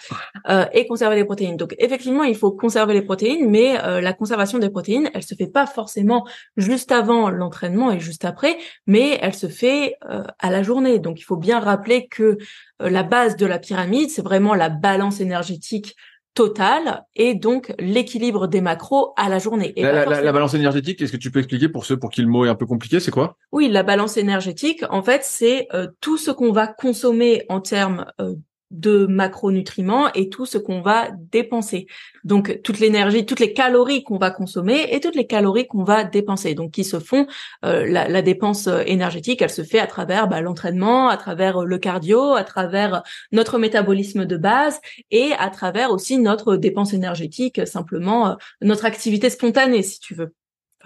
[0.48, 1.56] Euh, et conserver les protéines.
[1.56, 5.34] Donc effectivement, il faut conserver les protéines, mais euh, la conservation des protéines, elle se
[5.34, 8.56] fait pas forcément juste avant l'entraînement et juste après,
[8.86, 10.98] mais elle se fait euh, à la journée.
[10.98, 12.38] Donc il faut bien rappeler que
[12.82, 15.96] euh, la base de la pyramide, c'est vraiment la balance énergétique
[16.36, 19.72] total et donc l'équilibre des macros à la journée.
[19.74, 22.28] Et la, la, balance énergétique, est-ce que tu peux expliquer pour ceux pour qui le
[22.28, 23.38] mot est un peu compliqué, c'est quoi?
[23.52, 28.04] Oui, la balance énergétique, en fait, c'est euh, tout ce qu'on va consommer en termes
[28.20, 28.34] euh,
[28.70, 31.86] de macronutriments et tout ce qu'on va dépenser.
[32.24, 36.04] Donc toute l'énergie, toutes les calories qu'on va consommer et toutes les calories qu'on va
[36.04, 36.54] dépenser.
[36.54, 37.26] Donc qui se font
[37.64, 42.34] euh, la, dépense énergétique, elle se fait à travers bah, l'entraînement, à travers le cardio,
[42.34, 43.02] à travers
[43.32, 49.30] notre métabolisme de base et à travers aussi notre dépense énergétique, simplement euh, notre activité
[49.30, 50.34] spontanée si tu veux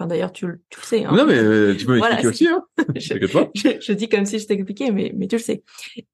[0.07, 1.05] d'ailleurs, tu, tu, le sais.
[1.05, 1.11] Hein.
[1.13, 2.47] Non, mais euh, tu peux m'expliquer aussi.
[2.47, 2.63] Hein.
[2.95, 5.63] je, je, dis comme si je t'expliquais, mais, mais tu le sais.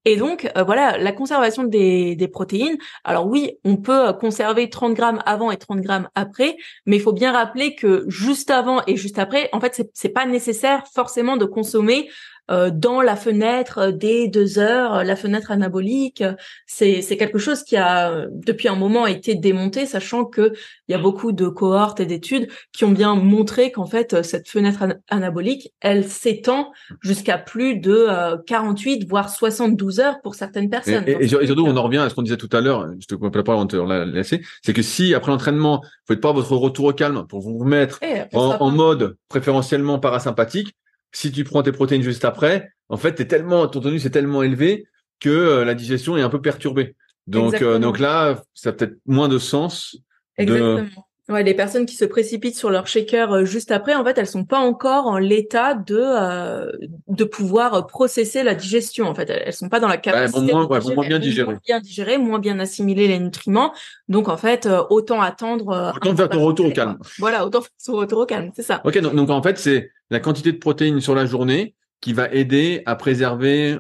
[0.06, 2.78] Et donc, euh, voilà, la conservation des, des protéines.
[3.04, 7.14] Alors oui, on peut conserver 30 grammes avant et 30 grammes après, mais il faut
[7.14, 11.46] bien rappeler que juste avant et juste après, en fait, c'est pas nécessaire forcément de
[11.46, 12.10] consommer
[12.50, 16.24] dans la fenêtre des deux heures, la fenêtre anabolique.
[16.66, 20.54] C'est quelque chose qui a depuis un moment été démonté, sachant que
[20.88, 24.48] il y a beaucoup de cohortes et d'études qui ont bien montré qu'en fait cette
[24.50, 28.08] fenêtre anabolique, elle s'étend jusqu'à plus de
[28.46, 31.04] 48 euh, voire 72 heures pour certaines personnes.
[31.08, 32.88] Et, surtout, on en revient à ce qu'on disait tout à l'heure.
[33.00, 34.42] Je te coupe la parole avant la laisser.
[34.64, 38.00] C'est que si après l'entraînement, vous faites pas votre retour au calme pour vous remettre
[38.02, 40.76] eh, en mode préférentiellement parasympathique,
[41.12, 44.44] si tu prends tes protéines juste après, en fait, es tellement, ton tonus est tellement
[44.44, 44.88] élevé
[45.20, 46.96] que euh, la digestion est un peu perturbée.
[47.26, 49.98] Donc, euh, donc là, ça a peut-être moins de sens.
[50.38, 51.07] Exactement.
[51.30, 54.28] Ouais, les personnes qui se précipitent sur leur shaker euh, juste après, en fait, elles
[54.28, 59.08] sont pas encore en l'état de de pouvoir processer la digestion.
[59.08, 61.60] En fait, elles, sont pas dans la capacité ouais, moins, de moins bien digérer, moins
[61.66, 63.74] bien digérer, moins bien assimiler les nutriments.
[64.08, 65.94] Donc, en fait, autant attendre.
[65.96, 66.98] autant faire ton retour au calme.
[67.20, 68.82] Voilà, autant faire son retour au calme, c'est ça.
[68.86, 72.32] Ok, donc, donc en fait, c'est la quantité de protéines sur la journée qui va
[72.32, 73.78] aider à préserver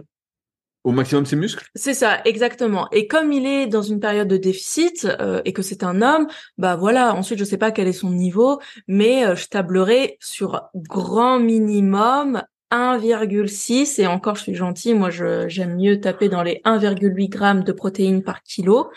[0.88, 2.88] au maximum ses muscles C'est ça, exactement.
[2.94, 6.28] Et comme il est dans une période de déficit euh, et que c'est un homme,
[6.58, 7.14] bah voilà.
[7.14, 12.42] Ensuite, je sais pas quel est son niveau, mais euh, je tablerai sur grand minimum
[12.72, 14.94] 1,6 et encore, je suis gentille.
[14.94, 18.90] Moi, je j'aime mieux taper dans les 1,8 grammes de protéines par kilo.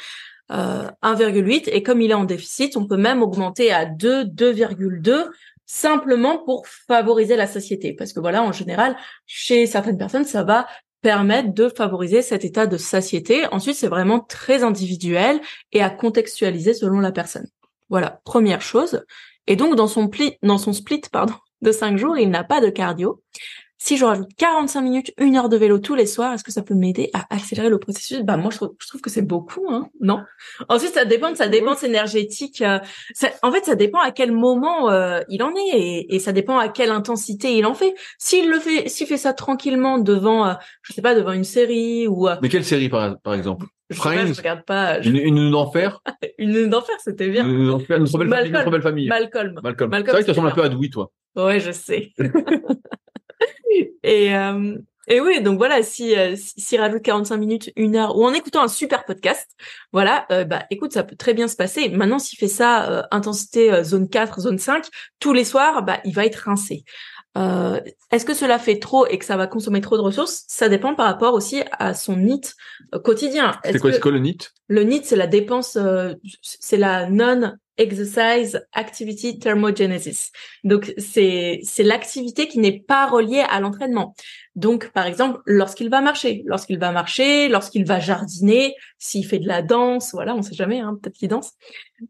[0.53, 5.29] Euh, 1,8 et comme il est en déficit, on peut même augmenter à 2, 2,2
[5.67, 7.95] simplement pour favoriser la satiété.
[7.95, 10.67] Parce que voilà, en général, chez certaines personnes, ça va
[11.03, 13.47] permettre de favoriser cet état de satiété.
[13.53, 15.41] Ensuite, c'est vraiment très individuel
[15.73, 17.47] et à contextualiser selon la personne.
[17.89, 19.05] Voilà, première chose.
[19.47, 22.61] Et donc, dans son, pli, dans son split pardon, de 5 jours, il n'a pas
[22.61, 23.23] de cardio
[23.83, 26.63] si je rajoute 45 minutes, une heure de vélo tous les soirs, est-ce que ça
[26.63, 28.21] peut m'aider à accélérer le processus?
[28.23, 30.21] Bah moi je trouve, que c'est beaucoup, hein Non?
[30.69, 32.61] Ensuite ça dépend de sa dépense énergétique.
[32.61, 32.79] Euh,
[33.43, 36.69] en fait ça dépend à quel moment euh, il en est et, ça dépend à
[36.69, 37.95] quelle intensité il en fait.
[38.19, 42.07] S'il le fait, s'il fait ça tranquillement devant, euh, je sais pas, devant une série
[42.07, 42.29] ou.
[42.43, 43.65] Mais quelle série par, par exemple?
[43.89, 45.01] je, je regarde pas.
[45.01, 46.03] Une, une d'enfer?
[46.39, 47.49] une d'enfer, c'était bien.
[47.49, 49.09] Une d'enfer, notre belle, famille, notre belle famille.
[49.09, 49.59] Malcolm.
[49.63, 49.91] Malcolm.
[49.91, 50.07] Malcolm.
[50.07, 51.11] C'est vrai que tu ressembles un peu à Dewey, toi.
[51.35, 52.13] Ouais, je sais.
[54.03, 54.77] et, euh,
[55.09, 58.63] et oui, donc voilà, si euh, s'il rajoute 45 minutes, une heure, ou en écoutant
[58.63, 59.49] un super podcast,
[59.93, 61.89] voilà, euh, bah écoute, ça peut très bien se passer.
[61.89, 64.87] Maintenant, s'il fait ça intensité zone 4, zone 5,
[65.19, 66.85] tous les soirs, bah il va être rincé.
[67.39, 67.81] Euh,
[68.11, 70.45] Est-ce que cela fait trop et que ça va consommer trop de ressources?
[70.49, 72.55] Ça dépend par rapport aussi à son NIT
[72.95, 73.53] euh, quotidien.
[73.65, 73.99] C'est quoi, que...
[73.99, 80.31] quoi, le NIT Le NIT, c'est la dépense, euh, c'est la non exercise activity thermogenesis.
[80.65, 84.15] Donc c'est c'est l'activité qui n'est pas reliée à l'entraînement.
[84.61, 89.49] Donc par exemple, lorsqu'il va marcher, lorsqu'il va marcher, lorsqu'il va jardiner, s'il fait de
[89.49, 91.53] la danse, voilà, on sait jamais hein, peut-être qu'il danse.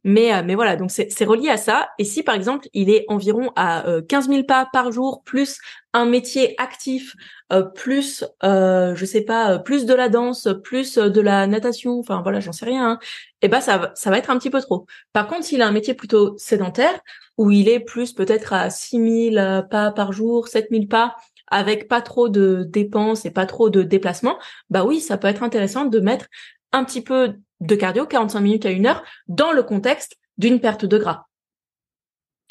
[0.03, 3.05] Mais euh, mais voilà, donc c'est relié à ça et si par exemple, il est
[3.09, 5.59] environ à euh, 15 000 pas par jour plus
[5.93, 7.15] un métier actif
[7.53, 12.21] euh, plus euh, je sais pas plus de la danse plus de la natation enfin
[12.23, 12.99] voilà j'en sais rien hein,
[13.43, 15.67] et eh ben ça ça va être un petit peu trop par contre s'il a
[15.67, 17.01] un métier plutôt sédentaire
[17.39, 21.17] où il est plus peut-être à 6000 pas par jour 7000 pas
[21.51, 24.39] avec pas trop de dépenses et pas trop de déplacements
[24.71, 26.27] bah oui ça peut être intéressant de mettre
[26.73, 30.85] un petit peu de cardio 45 minutes à une heure dans le contexte d'une perte
[30.85, 31.27] de gras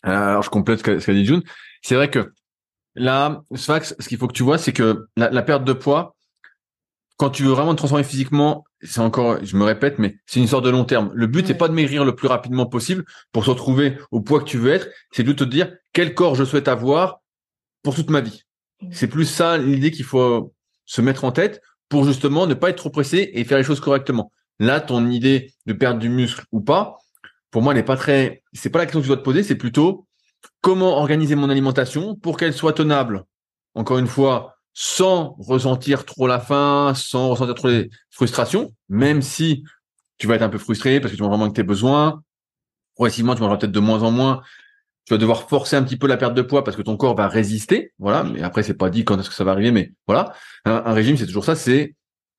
[0.04, 1.44] alors je complète ce qu'a dit June
[1.82, 2.32] c'est vrai que
[2.96, 6.18] Là, Sfax, ce qu'il faut que tu vois, c'est que la, perte de poids,
[7.18, 10.48] quand tu veux vraiment te transformer physiquement, c'est encore, je me répète, mais c'est une
[10.48, 11.10] sorte de long terme.
[11.14, 14.40] Le but, c'est pas de maigrir le plus rapidement possible pour se retrouver au poids
[14.40, 17.22] que tu veux être, c'est de te dire quel corps je souhaite avoir
[17.84, 18.44] pour toute ma vie.
[18.92, 20.54] C'est plus ça l'idée qu'il faut
[20.86, 23.80] se mettre en tête pour justement ne pas être trop pressé et faire les choses
[23.80, 24.32] correctement.
[24.60, 26.98] Là, ton idée de perdre du muscle ou pas,
[27.52, 29.56] pour moi, n'est pas très, c'est pas la question que tu dois te poser, c'est
[29.56, 30.08] plutôt
[30.62, 33.24] comment organiser mon alimentation pour qu'elle soit tenable.
[33.76, 39.64] Encore une fois, sans ressentir trop la faim, sans ressentir trop les frustrations, même si
[40.18, 42.22] tu vas être un peu frustré parce que tu vas vraiment que tes besoins.
[42.96, 44.42] Progressivement, tu mangeras peut-être de moins en moins.
[45.10, 47.16] Tu vas devoir forcer un petit peu la perte de poids parce que ton corps
[47.16, 47.94] va résister.
[47.98, 48.24] Voilà.
[48.24, 50.34] Mais après, c'est pas dit quand est-ce que ça va arriver, mais voilà.
[50.66, 51.56] Un, régime, c'est toujours ça.
[51.56, 51.96] C'est,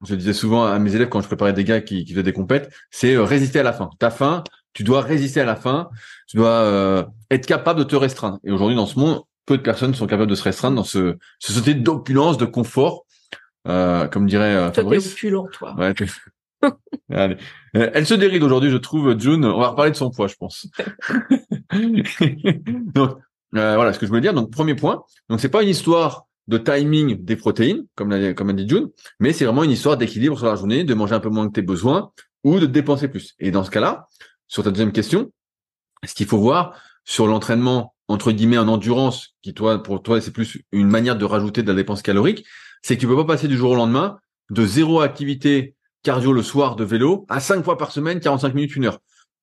[0.07, 2.33] je disais souvent à mes élèves quand je préparais des gars qui, qui faisaient des
[2.33, 3.91] compètes, c'est euh, résister à la faim.
[3.99, 5.91] Ta faim, tu dois résister à la faim,
[6.29, 8.39] tu dois euh, être capable de te restreindre.
[8.45, 11.17] Et aujourd'hui, dans ce monde, peu de personnes sont capables de se restreindre dans ce,
[11.41, 13.05] ce société d'opulence, de confort,
[13.67, 15.13] euh, comme dirait euh, Fabrice.
[15.13, 15.75] opulent, toi.
[15.77, 15.93] Ouais,
[17.13, 17.35] Euh,
[17.73, 19.45] elle se déride aujourd'hui, je trouve, June.
[19.45, 20.69] On va reparler de son poids, je pense.
[21.73, 23.19] donc,
[23.57, 24.35] euh, voilà ce que je voulais dire.
[24.35, 25.05] Donc, premier point.
[25.29, 28.91] Donc, c'est pas une histoire de timing des protéines, comme l'a, comme a dit June,
[29.21, 31.53] mais c'est vraiment une histoire d'équilibre sur la journée, de manger un peu moins que
[31.53, 32.11] tes besoins
[32.45, 33.35] ou de dépenser plus.
[33.39, 34.09] Et dans ce cas-là,
[34.49, 35.33] sur ta deuxième question,
[36.05, 40.33] ce qu'il faut voir sur l'entraînement entre guillemets en endurance, qui toi pour toi c'est
[40.33, 42.45] plus une manière de rajouter de la dépense calorique,
[42.83, 44.19] c'est que tu peux pas passer du jour au lendemain
[44.51, 48.77] de zéro activité cardio le soir de vélo à cinq fois par semaine, 45 minutes,
[48.77, 48.99] une heure.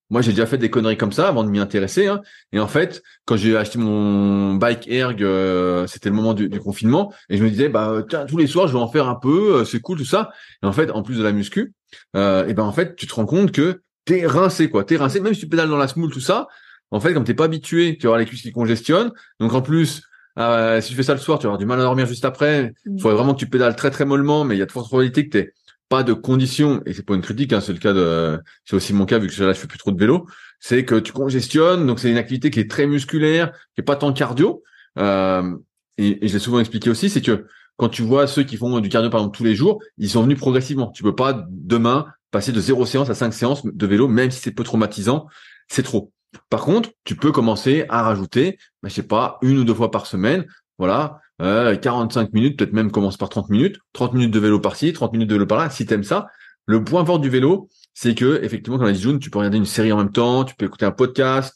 [0.09, 2.07] Moi, j'ai déjà fait des conneries comme ça avant de m'y intéresser.
[2.07, 2.21] Hein.
[2.53, 7.13] Et en fait, quand j'ai acheté mon bike erg, euh, c'était le moment du, confinement,
[7.29, 9.57] et je me disais, bah tiens, tous les soirs, je vais en faire un peu,
[9.57, 10.31] euh, c'est cool tout ça.
[10.63, 11.73] Et en fait, en plus de la muscu,
[12.15, 15.19] euh, et ben en fait, tu te rends compte que t'es rincé quoi, t'es rincé.
[15.19, 16.47] Même si tu pédales dans la smoule tout ça,
[16.91, 19.11] en fait, comme t'es pas habitué, tu vas avoir les cuisses qui congestionnent.
[19.41, 20.03] Donc en plus,
[20.39, 22.23] euh, si tu fais ça le soir, tu vas avoir du mal à dormir juste
[22.23, 22.73] après.
[22.85, 22.99] Il mm.
[22.99, 25.25] faudrait vraiment que tu pédales très très mollement, mais il y a de fortes probabilités
[25.25, 25.53] que t'aies
[25.89, 28.93] pas de conditions, et c'est pas une critique, hein, c'est le cas de, c'est aussi
[28.93, 30.27] mon cas vu que là je fais plus trop de vélo,
[30.59, 33.95] c'est que tu congestionnes, donc c'est une activité qui est très musculaire, qui est pas
[33.95, 34.63] tant cardio.
[34.97, 35.55] Euh,
[35.97, 37.45] et, et je l'ai souvent expliqué aussi, c'est que
[37.77, 40.23] quand tu vois ceux qui font du cardio par exemple tous les jours, ils sont
[40.23, 40.91] venus progressivement.
[40.91, 44.39] Tu peux pas demain passer de zéro séance à cinq séances de vélo, même si
[44.41, 45.27] c'est peu traumatisant,
[45.67, 46.11] c'est trop.
[46.49, 49.91] Par contre, tu peux commencer à rajouter, ben, je sais pas, une ou deux fois
[49.91, 50.45] par semaine,
[50.77, 54.93] voilà, euh, 45 minutes, peut-être même commence par 30 minutes, 30 minutes de vélo par-ci,
[54.93, 56.27] 30 minutes de vélo par-là, si t'aimes ça.
[56.65, 59.57] Le point fort du vélo, c'est que, effectivement, comme l'a dit June, tu peux regarder
[59.57, 61.55] une série en même temps, tu peux écouter un podcast,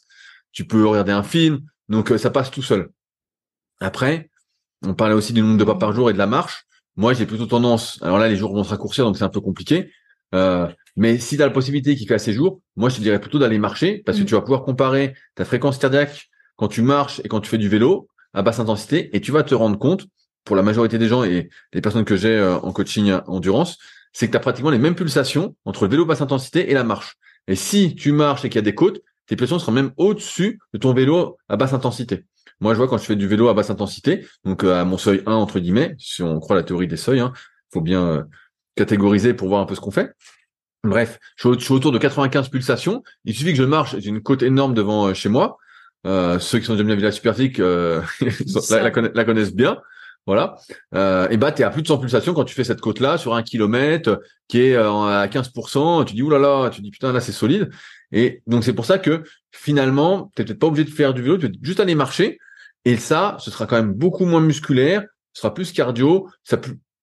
[0.52, 2.90] tu peux regarder un film, donc euh, ça passe tout seul.
[3.80, 4.30] Après,
[4.82, 6.64] on parlait aussi du nombre de pas par jour et de la marche.
[6.96, 9.40] Moi, j'ai plutôt tendance, alors là, les jours vont se raccourcir, donc c'est un peu
[9.40, 9.90] compliqué,
[10.34, 13.20] euh, mais si tu as la possibilité qu'il fait assez jours, moi je te dirais
[13.20, 14.26] plutôt d'aller marcher parce que mm.
[14.26, 17.68] tu vas pouvoir comparer ta fréquence cardiaque quand tu marches et quand tu fais du
[17.68, 20.06] vélo à basse intensité et tu vas te rendre compte,
[20.44, 23.78] pour la majorité des gens et les personnes que j'ai euh, en coaching endurance,
[24.12, 26.84] c'est que tu as pratiquement les mêmes pulsations entre le vélo basse intensité et la
[26.84, 27.16] marche.
[27.46, 30.58] Et si tu marches et qu'il y a des côtes, tes pulsations seront même au-dessus
[30.72, 32.24] de ton vélo à basse intensité.
[32.60, 34.98] Moi, je vois quand je fais du vélo à basse intensité, donc euh, à mon
[34.98, 37.32] seuil 1 entre guillemets, si on croit la théorie des seuils, hein,
[37.72, 38.26] faut bien
[38.76, 40.12] catégoriser pour voir un peu ce qu'on fait.
[40.84, 43.04] Bref, je suis autour de 95 pulsations.
[43.24, 45.58] Il suffit que je marche, j'ai une côte énorme devant euh, chez moi.
[46.06, 48.02] Euh, ceux qui sont déjà venus à Villa euh,
[48.70, 49.78] la, la, connaissent bien.
[50.26, 50.56] Voilà.
[50.94, 53.18] Euh, et bah, tu es à plus de 100 pulsations quand tu fais cette côte-là
[53.18, 56.04] sur un kilomètre qui est euh, à 15%.
[56.04, 57.70] Tu dis, oulala, tu dis, putain, là, c'est solide.
[58.12, 61.38] Et donc, c'est pour ça que finalement, tu peut-être pas obligé de faire du vélo,
[61.38, 62.38] tu peux juste aller marcher.
[62.84, 66.60] Et ça, ce sera quand même beaucoup moins musculaire, ce sera plus cardio, ça,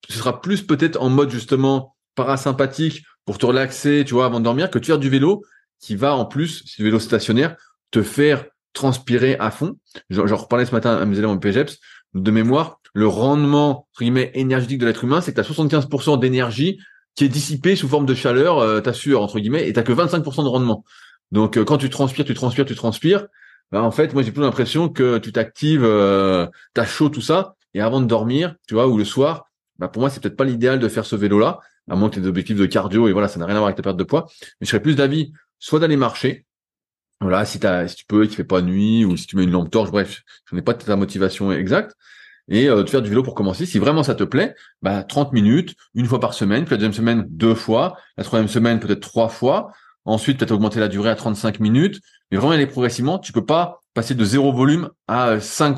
[0.10, 4.46] ce sera plus peut-être en mode justement parasympathique pour te relaxer, tu vois, avant de
[4.46, 5.44] dormir, que tu faire du vélo
[5.80, 7.56] qui va en plus, si du vélo stationnaire,
[7.92, 8.46] te faire
[8.80, 9.78] transpirer à fond.
[10.10, 11.80] J'en reparlais ce matin à mes élèves en PGEPS.
[12.13, 16.80] de mémoire, le rendement guillemets énergétique de l'être humain, c'est que tu as 75% d'énergie
[17.15, 19.92] qui est dissipée sous forme de chaleur, euh, ta sueur entre guillemets, et t'as que
[19.92, 20.86] 25% de rendement.
[21.32, 23.28] Donc euh, quand tu transpires, tu transpires, tu transpires,
[23.72, 27.56] bah, en fait, moi j'ai plus l'impression que tu t'actives, euh, t'as chaud tout ça,
[27.74, 29.46] et avant de dormir, tu vois, ou le soir,
[29.78, 32.22] bah pour moi c'est peut-être pas l'idéal de faire ce vélo-là, à moins que tu
[32.22, 34.04] des objectifs de cardio et voilà, ça n'a rien à voir avec ta perte de
[34.06, 34.26] poids.
[34.62, 36.46] Mais je serais plus d'avis, soit d'aller marcher,
[37.21, 39.51] voilà, si, as, si tu peux, qu'il fait pas nuit, ou si tu mets une
[39.51, 41.95] lampe torche, bref, je n'ai pas ta motivation exacte,
[42.47, 43.65] et euh, de faire du vélo pour commencer.
[43.65, 46.93] Si vraiment ça te plaît, bah 30 minutes, une fois par semaine, puis la deuxième
[46.93, 49.71] semaine deux fois, la troisième semaine peut-être trois fois,
[50.05, 52.01] ensuite peut-être augmenter la durée à 35 minutes,
[52.32, 53.19] mais vraiment aller progressivement.
[53.19, 55.77] Tu peux pas passer de zéro volume à 5.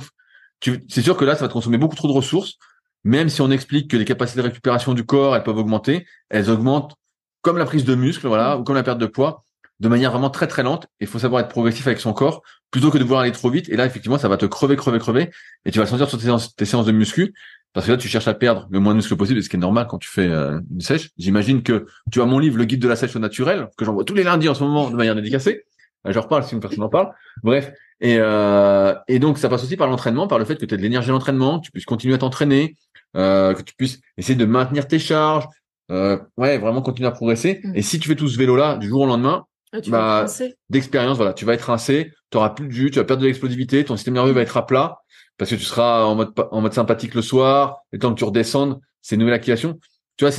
[0.88, 2.58] C'est sûr que là, ça va te consommer beaucoup trop de ressources.
[3.04, 6.51] Même si on explique que les capacités de récupération du corps, elles peuvent augmenter, elles
[6.51, 6.93] augmentent
[7.41, 9.43] comme la prise de muscle, voilà, ou comme la perte de poids,
[9.82, 10.88] de manière vraiment très très lente.
[11.00, 13.67] Il faut savoir être progressif avec son corps plutôt que de vouloir aller trop vite.
[13.70, 15.32] Et là, effectivement, ça va te crever, crever, crever,
[15.65, 17.34] et tu vas le sentir sur tes séances, tes séances de muscu.
[17.74, 19.60] Parce que là, tu cherches à perdre le moins de muscle possible, ce qui est
[19.60, 21.10] normal quand tu fais euh, une sèche.
[21.17, 24.04] J'imagine que tu as mon livre, le guide de la sèche au naturel, que j'envoie
[24.04, 25.63] tous les lundis en ce moment de manière dédicacée.
[26.06, 27.12] Euh, je reparle si une personne en parle.
[27.44, 27.72] Bref.
[28.02, 30.78] Et, euh, et donc, ça passe aussi par l'entraînement, par le fait que tu aies
[30.78, 32.76] de l'énergie à l'entraînement, que tu puisses continuer à t'entraîner,
[33.15, 35.46] euh, que tu puisses essayer de maintenir tes charges,
[35.91, 37.62] euh, ouais, vraiment continuer à progresser.
[37.63, 37.76] Mm.
[37.76, 40.26] Et si tu fais tout ce vélo-là du jour au lendemain, ah, bah,
[40.70, 43.28] d'expérience, voilà, tu vas être rincé, tu auras plus de jus, tu vas perdre de
[43.28, 45.02] l'explosivité, ton système nerveux va être à plat
[45.38, 48.26] parce que tu seras en mode en mode sympathique le soir, le temps que tu
[48.26, 49.80] redescendes, c'est une nouvelle activation.
[50.18, 50.34] Tu vois,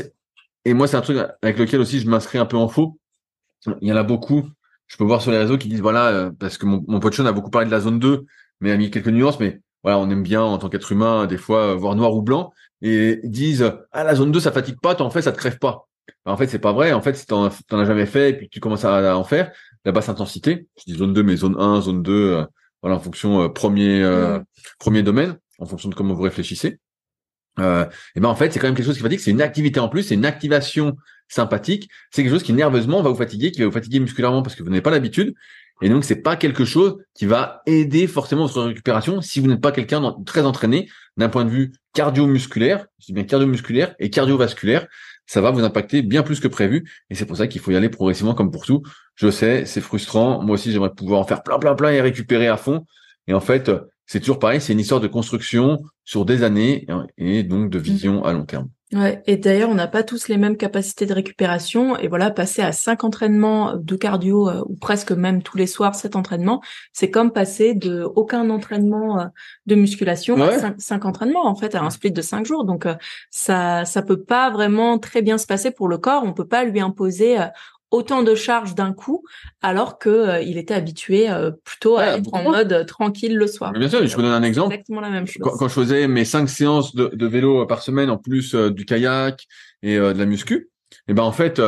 [0.64, 2.98] et moi c'est un truc avec lequel aussi je m'inscris un peu en faux.
[3.80, 4.48] Il y en a beaucoup,
[4.86, 7.14] je peux voir sur les réseaux qui disent voilà euh, parce que mon, mon pote
[7.14, 8.26] Sean a beaucoup parlé de la zone 2,
[8.60, 11.38] mais a mis quelques nuances mais voilà, on aime bien en tant qu'être humain des
[11.38, 15.00] fois voir noir ou blanc et ils disent ah la zone 2 ça fatigue pas,
[15.00, 15.88] en fait ça te crève pas.
[16.24, 16.92] En fait, c'est pas vrai.
[16.92, 19.52] En fait, si t'en, t'en as jamais fait et puis tu commences à, en faire,
[19.84, 22.44] la basse intensité, je dis zone 2, mais zone 1, zone 2, euh,
[22.82, 24.44] voilà, en fonction euh, premier euh, mm.
[24.78, 26.78] premier domaine, en fonction de comment vous réfléchissez.
[27.58, 27.60] et
[28.20, 29.20] ben en fait, c'est quand même quelque chose qui fatigue.
[29.20, 30.96] C'est une activité en plus, c'est une activation
[31.28, 31.88] sympathique.
[32.10, 34.62] C'est quelque chose qui nerveusement va vous fatiguer, qui va vous fatiguer musculairement parce que
[34.62, 35.34] vous n'avez pas l'habitude.
[35.82, 39.60] Et donc, c'est pas quelque chose qui va aider forcément votre récupération si vous n'êtes
[39.60, 44.86] pas quelqu'un très entraîné d'un point de vue cardio-musculaire, je dis bien cardio-musculaire et cardiovasculaire
[45.26, 46.90] ça va vous impacter bien plus que prévu.
[47.10, 48.82] Et c'est pour ça qu'il faut y aller progressivement comme pour tout.
[49.14, 50.42] Je sais, c'est frustrant.
[50.42, 52.86] Moi aussi, j'aimerais pouvoir en faire plein, plein, plein et récupérer à fond.
[53.28, 53.70] Et en fait,
[54.06, 54.60] c'est toujours pareil.
[54.60, 58.68] C'est une histoire de construction sur des années et donc de vision à long terme.
[58.92, 61.96] Ouais, et d'ailleurs, on n'a pas tous les mêmes capacités de récupération.
[61.96, 65.94] Et voilà, passer à cinq entraînements de cardio euh, ou presque même tous les soirs
[65.94, 66.60] cet entraînement,
[66.92, 69.24] c'est comme passer de aucun entraînement euh,
[69.64, 72.64] de musculation à cinq, entraînements en fait à un split de cinq jours.
[72.64, 72.94] Donc euh,
[73.30, 76.24] ça, ça peut pas vraiment très bien se passer pour le corps.
[76.26, 77.38] On peut pas lui imposer
[77.92, 79.22] autant de charges d'un coup,
[79.60, 83.46] alors que euh, il était habitué euh, plutôt à être en mode euh, tranquille le
[83.46, 83.72] soir.
[83.72, 84.74] bien sûr, je vous donne un exemple.
[84.74, 85.42] Exactement la même chose.
[85.58, 89.46] Quand, je faisais mes cinq séances de, de, vélo par semaine, en plus du kayak
[89.82, 91.60] et de la muscu, et eh ben en fait,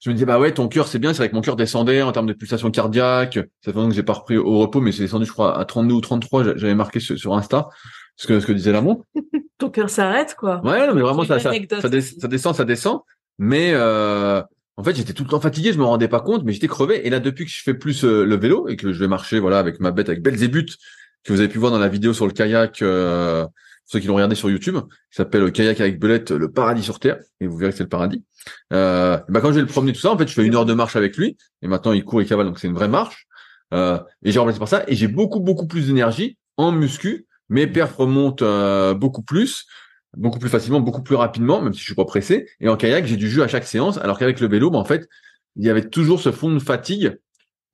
[0.00, 2.02] je me disais bah ouais, ton cœur c'est bien, c'est vrai que mon cœur descendait
[2.02, 3.34] en termes de pulsation cardiaque.
[3.34, 5.64] Ça fait longtemps que j'ai pas repris au repos, mais c'est descendu, je crois, à
[5.64, 6.56] 32 ou 33.
[6.56, 7.68] J'avais marqué sur, Insta
[8.16, 9.04] ce que ce que disait l'amour.
[9.58, 10.60] ton cœur s'arrête quoi.
[10.64, 11.88] Ouais, non, mais vraiment ça ça, ça,
[12.28, 13.00] descend, ça descend.
[13.38, 14.42] Mais euh,
[14.76, 17.06] en fait, j'étais tout le temps fatigué, je me rendais pas compte, mais j'étais crevé.
[17.06, 19.38] Et là, depuis que je fais plus euh, le vélo et que je vais marcher,
[19.38, 20.76] voilà, avec ma bête, avec Belzébuth,
[21.24, 23.46] que vous avez pu voir dans la vidéo sur le kayak, euh,
[23.86, 24.76] ceux qui l'ont regardé sur YouTube,
[25.10, 27.88] qui s'appelle Kayak avec Belette, le paradis sur terre, et vous verrez que c'est le
[27.88, 28.24] paradis.
[28.72, 30.66] Euh, bah quand je vais le promener tout ça, en fait, je fais une heure
[30.66, 33.26] de marche avec lui, et maintenant il court et cavale, donc c'est une vraie marche.
[33.72, 37.26] Euh, et j'ai remplacé par ça, et j'ai beaucoup beaucoup plus d'énergie en muscu.
[37.48, 39.66] Mes perfs remontent euh, beaucoup plus
[40.16, 42.48] beaucoup plus facilement, beaucoup plus rapidement, même si je suis pas pressé.
[42.60, 44.84] Et en kayak, j'ai du jus à chaque séance, alors qu'avec le vélo, bah, en
[44.84, 45.08] fait,
[45.56, 47.18] il y avait toujours ce fond de fatigue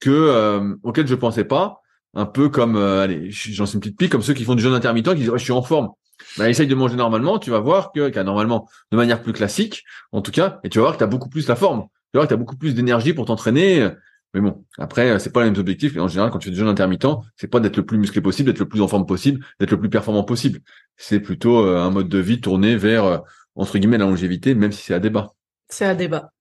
[0.01, 1.81] que euh, auquel je pensais pas.
[2.15, 4.63] Un peu comme, euh, allez, j'en sais une petite pique, comme ceux qui font du
[4.63, 5.91] jeûne intermittent, qui disent je suis en forme.
[6.37, 9.85] Bah, essaye de manger normalement, tu vas voir que, qu normalement, de manière plus classique,
[10.13, 11.81] en tout cas, et tu vas voir que tu as beaucoup plus la forme.
[11.81, 13.89] Tu vas voir que tu as beaucoup plus d'énergie pour t'entraîner.
[14.35, 15.95] Mais bon, après, euh, c'est pas les mêmes objectifs.
[15.97, 18.21] Et en général, quand tu fais du jeûne intermittent, c'est pas d'être le plus musclé
[18.21, 20.61] possible, d'être le plus en forme possible, d'être le plus performant possible.
[20.97, 23.19] C'est plutôt euh, un mode de vie tourné vers, euh,
[23.55, 25.33] entre guillemets, la longévité, même si c'est à débat.
[25.69, 26.33] C'est à débat.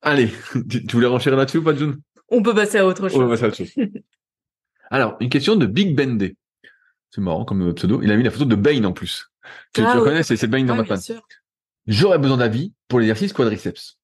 [0.00, 0.30] Allez,
[0.68, 2.00] tu, voulais renchérir là-dessus ou pas, June?
[2.30, 3.18] On peut passer à autre chose.
[3.18, 3.72] On peut passer à autre chose.
[4.90, 6.36] Alors, une question de Big Bendy.
[7.10, 8.00] C'est marrant comme pseudo.
[8.02, 9.26] Il a mis la photo de Bane en plus.
[9.74, 11.00] Tu, ah, le connais, c'est Bane dans ma panne.
[11.86, 13.97] J'aurais besoin d'avis pour l'exercice quadriceps.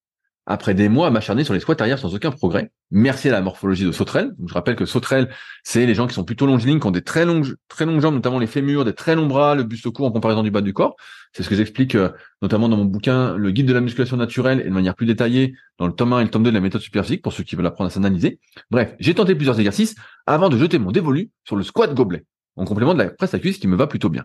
[0.47, 3.41] Après des mois à m'acharner sur les squats arrière sans aucun progrès, merci à la
[3.41, 4.35] morphologie de sauterelle.
[4.47, 5.31] je rappelle que sauterelle,
[5.63, 8.15] c'est les gens qui sont plutôt longilignes, qui ont des très longues, très longues jambes,
[8.15, 10.75] notamment les fémurs, des très longs bras, le buste court en comparaison du bas du
[10.75, 10.97] corps.
[11.33, 12.11] C'est ce que j'explique euh,
[12.43, 15.55] notamment dans mon bouquin Le guide de la musculation naturelle et de manière plus détaillée
[15.79, 17.57] dans le tome 1 et le tome 2 de la méthode superphysique pour ceux qui
[17.57, 18.39] veulent apprendre à s'analyser.
[18.71, 19.95] Bref, j'ai tenté plusieurs exercices
[20.27, 22.27] avant de jeter mon dévolu sur le squat gobelet.
[22.57, 24.25] en complément de la presse à cuisse qui me va plutôt bien.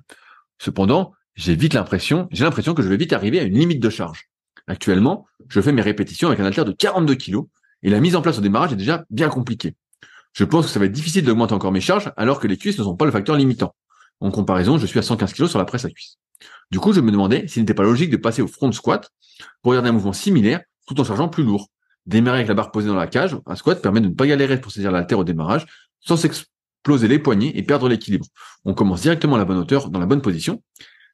[0.59, 3.89] Cependant, j'ai vite l'impression, j'ai l'impression que je vais vite arriver à une limite de
[3.89, 4.28] charge.
[4.70, 7.39] Actuellement, je fais mes répétitions avec un haltère de 42 kg
[7.82, 9.76] et la mise en place au démarrage est déjà bien compliquée.
[10.34, 12.78] Je pense que ça va être difficile d'augmenter encore mes charges alors que les cuisses
[12.78, 13.76] ne sont pas le facteur limitant.
[14.20, 16.20] En comparaison, je suis à 115 kg sur la presse à cuisse.
[16.70, 19.09] Du coup, je me demandais s'il n'était pas logique de passer au front squat
[19.63, 21.70] pour garder un mouvement similaire tout en chargeant plus lourd.
[22.05, 24.61] Démarrer avec la barre posée dans la cage, un squat permet de ne pas galérer
[24.61, 25.65] pour saisir l'haltère au démarrage
[25.99, 28.28] sans s'exploser les poignets et perdre l'équilibre.
[28.65, 30.61] On commence directement à la bonne hauteur, dans la bonne position.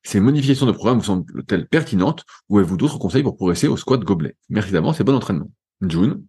[0.06, 3.99] Ces modifications de programme vous semblent-elles pertinentes ou avez-vous d'autres conseils pour progresser au squat
[4.01, 4.36] gobelet?
[4.49, 5.49] Merci d'avance et bon entraînement.
[5.82, 6.24] June,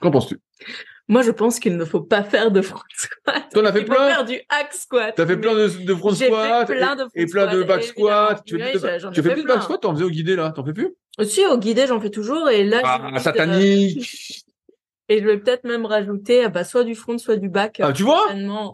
[0.00, 0.38] qu'en penses-tu?
[1.08, 3.44] Moi, je pense qu'il ne faut pas faire de front squat.
[3.52, 5.14] T'en as fait Il plein faut faire du hack squat.
[5.16, 7.82] T'as fait plein de, de front fait squat plein de front et, plein de back
[7.84, 8.42] squat.
[8.44, 10.52] Tu fais, tu fais fait plus de back squat T'en faisais au guidé là?
[10.52, 10.94] T'en fais plus?
[11.18, 12.50] Aussi, au guidé, j'en fais toujours.
[12.50, 14.44] Et là, Ah, satanique
[15.12, 17.80] Et je vais peut-être même rajouter, ah bah, soit du front, soit du back.
[17.82, 18.28] Ah, tu vois?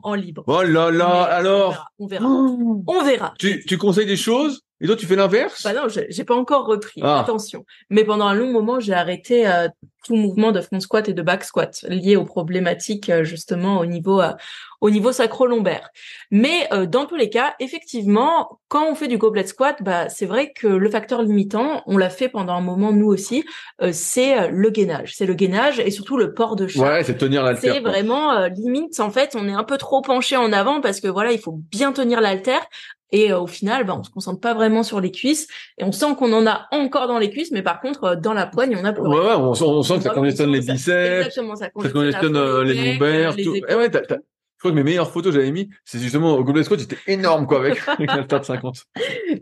[0.04, 0.44] en libre.
[0.46, 2.28] Oh là là, Mais alors On verra.
[2.28, 2.72] On verra.
[2.86, 3.34] On verra.
[3.40, 4.62] tu, tu conseilles des choses?
[4.80, 5.62] Et toi tu fais l'inverse?
[5.64, 7.00] Bah non, j'ai pas encore repris.
[7.02, 7.20] Ah.
[7.20, 7.64] Attention.
[7.90, 9.68] Mais pendant un long moment, j'ai arrêté euh,
[10.04, 13.86] tout mouvement de front squat et de back squat lié aux problématiques euh, justement au
[13.86, 14.32] niveau euh,
[14.80, 15.90] au niveau sacro-lombaire.
[16.30, 20.26] Mais euh, dans tous les cas, effectivement, quand on fait du goblet squat, bah c'est
[20.26, 23.44] vrai que le facteur limitant, on l'a fait pendant un moment nous aussi,
[23.82, 25.14] euh, c'est euh, le gainage.
[25.16, 26.88] C'est le gainage et surtout le port de charge.
[26.88, 27.74] Ouais, c'est tenir l'haltère.
[27.74, 31.00] C'est vraiment euh, limite en fait, on est un peu trop penché en avant parce
[31.00, 32.64] que voilà, il faut bien tenir l'haltère
[33.12, 35.46] et euh, au final, bah, on se concentre pas vraiment sur les cuisses
[35.78, 38.34] et on sent qu'on en a encore dans les cuisses, mais par contre euh, dans
[38.34, 40.50] la poigne, on a plus Ouais, ouais, on, sent- on sent que ça On congestionne
[40.52, 43.54] les ça- biceps, Exactement, ça ça congestionne, la euh, les lombaires, les tout.
[43.68, 46.42] Eh ouais, t'as- t'as- je crois que mes meilleures photos j'avais mis, c'est justement au
[46.42, 48.86] gobelet squat, j'étais énorme quoi avec, avec l'haltère de 50.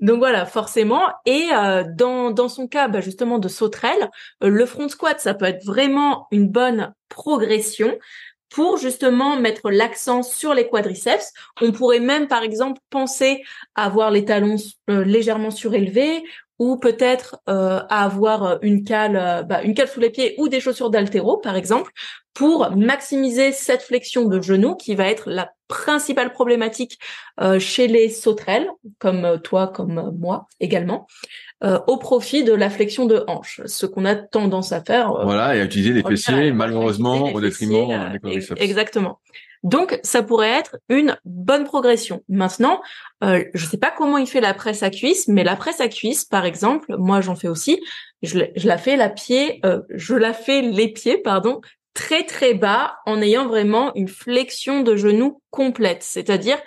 [0.03, 1.01] Donc voilà, forcément.
[1.25, 4.11] Et euh, dans dans son cas, bah, justement de sauterelle,
[4.45, 7.97] euh, le front squat, ça peut être vraiment une bonne progression
[8.51, 11.33] pour justement mettre l'accent sur les quadriceps.
[11.61, 13.43] On pourrait même, par exemple, penser
[13.75, 14.57] à avoir les talons
[14.91, 16.23] euh, légèrement surélevés
[16.59, 20.49] ou peut-être euh, à avoir une cale, euh, bah, une cale sous les pieds ou
[20.49, 21.91] des chaussures d'altéro, par exemple,
[22.35, 26.99] pour maximiser cette flexion de genou qui va être la principale problématique
[27.41, 31.07] euh, chez les sauterelles, comme euh, toi, comme euh, moi également,
[31.65, 35.13] euh, au profit de la flexion de hanche, ce qu'on a tendance à faire.
[35.13, 38.61] euh, Voilà, et à utiliser les fessiers, malheureusement, au détriment euh, des quadriceps.
[38.61, 39.19] Exactement.
[39.67, 42.23] Donc, ça pourrait être une bonne progression.
[42.29, 42.81] Maintenant,
[43.25, 45.89] euh, je sais pas comment il fait la presse à cuisse, mais la presse à
[45.89, 47.81] cuisse, par exemple, moi j'en fais aussi.
[48.23, 51.61] Je, la- fais la pied, euh, je la fais les pieds, pardon,
[51.95, 56.05] très très bas, en ayant vraiment une flexion de genou complète.
[56.05, 56.59] C'est-à-dire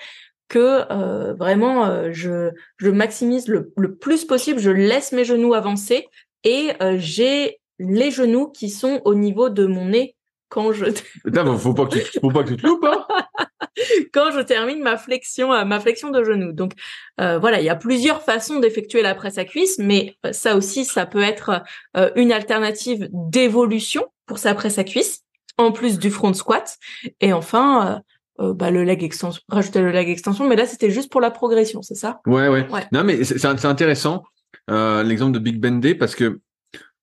[0.50, 6.10] que euh, vraiment, je, je maximise le, le plus possible, je laisse mes genoux avancer
[6.44, 10.16] et j'ai les genoux qui sont au niveau de mon nez
[10.50, 10.86] quand je
[11.24, 13.06] Putain, faut- faut pas que tu, faut pas que tu te loupes, hein.
[14.14, 16.52] quand je termine ma flexion euh, ma flexion de genou.
[16.52, 16.74] Donc
[17.22, 20.56] euh, voilà, il y a plusieurs façons d'effectuer la presse à cuisse, mais euh, ça
[20.56, 21.64] aussi ça peut être
[21.98, 25.22] euh, une alternative d'évolution pour sa presse à cuisse
[25.58, 26.78] en plus du front squat
[27.22, 28.02] et enfin
[28.40, 31.30] euh, bah, le leg extension, rajouter le leg extension, mais là c'était juste pour la
[31.32, 32.22] progression, c'est ça?
[32.26, 32.68] Ouais, ouais.
[32.70, 32.86] Ouais.
[32.94, 34.24] Non, mais c'est intéressant
[34.70, 36.40] l'exemple de Big Ben Day parce que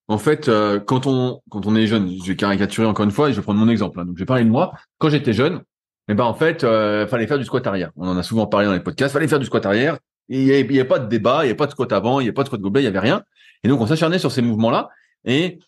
[0.07, 3.29] en fait, euh, quand on quand on est jeune, je vais caricaturer encore une fois
[3.29, 3.99] et je vais prendre mon exemple.
[3.99, 4.05] hein.
[4.05, 4.73] donc, je vais parler de moi.
[4.99, 5.61] Quand j'étais jeune,
[6.07, 7.91] eh ben en fait, euh, fallait faire du squat arrière.
[7.97, 9.13] On en a souvent parlé dans les podcasts.
[9.13, 9.97] Fallait faire du squat arrière.
[10.29, 12.23] Il y avait, avait pas de débat, il y avait pas de squat avant, il
[12.23, 13.23] y avait pas de squat gobelet, il y avait rien.
[13.63, 14.89] Et donc on s'acharnait sur ces mouvements-là.
[15.25, 15.59] Et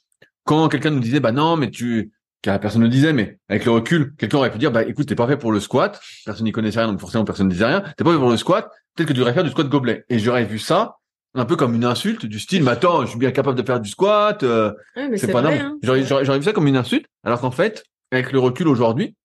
[0.44, 2.12] quand quelqu'un nous disait, bah non, mais tu,
[2.42, 5.16] car personne ne disait, mais avec le recul, quelqu'un aurait pu dire, bah écoute, t'es
[5.16, 6.00] pas fait pour le squat.
[6.26, 7.82] Personne n'y connaissait rien, donc forcément personne ne disait rien.
[7.98, 8.70] T'es pas fait pour le squat.
[8.96, 10.04] Peut-être que tu devrais faire du squat gobelet.
[10.10, 10.96] Et j'aurais vu ça
[11.36, 13.80] un peu comme une insulte du style, mais attends, je suis bien capable de faire
[13.80, 14.44] du squat.
[14.44, 15.62] euh, Ouais, c'est pas normal.
[15.62, 15.78] hein.
[15.84, 19.16] J'aurais, vu ça comme une insulte, alors qu'en fait, avec le recul aujourd'hui,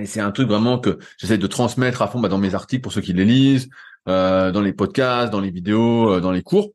[0.00, 2.82] et c'est un truc vraiment que j'essaie de transmettre à fond bah, dans mes articles
[2.82, 3.68] pour ceux qui les lisent,
[4.08, 6.72] euh, dans les podcasts, dans les vidéos, euh, dans les cours,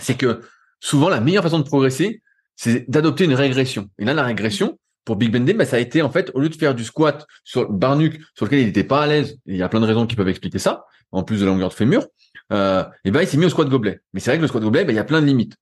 [0.00, 0.40] c'est que
[0.80, 2.22] souvent la meilleure façon de progresser,
[2.56, 3.88] c'est d'adopter une régression.
[3.98, 6.48] Et là, la régression, pour Big Ben bah, ça a été en fait, au lieu
[6.48, 9.56] de faire du squat sur le barnuc, sur lequel il n'était pas à l'aise, il
[9.56, 11.74] y a plein de raisons qui peuvent expliquer ça, en plus de la longueur de
[11.74, 12.06] fémur,
[12.52, 14.00] euh, et ben il s'est mis au squat gobelet.
[14.12, 15.56] Mais c'est vrai que le squat gobelet, bah, il y a plein de limites.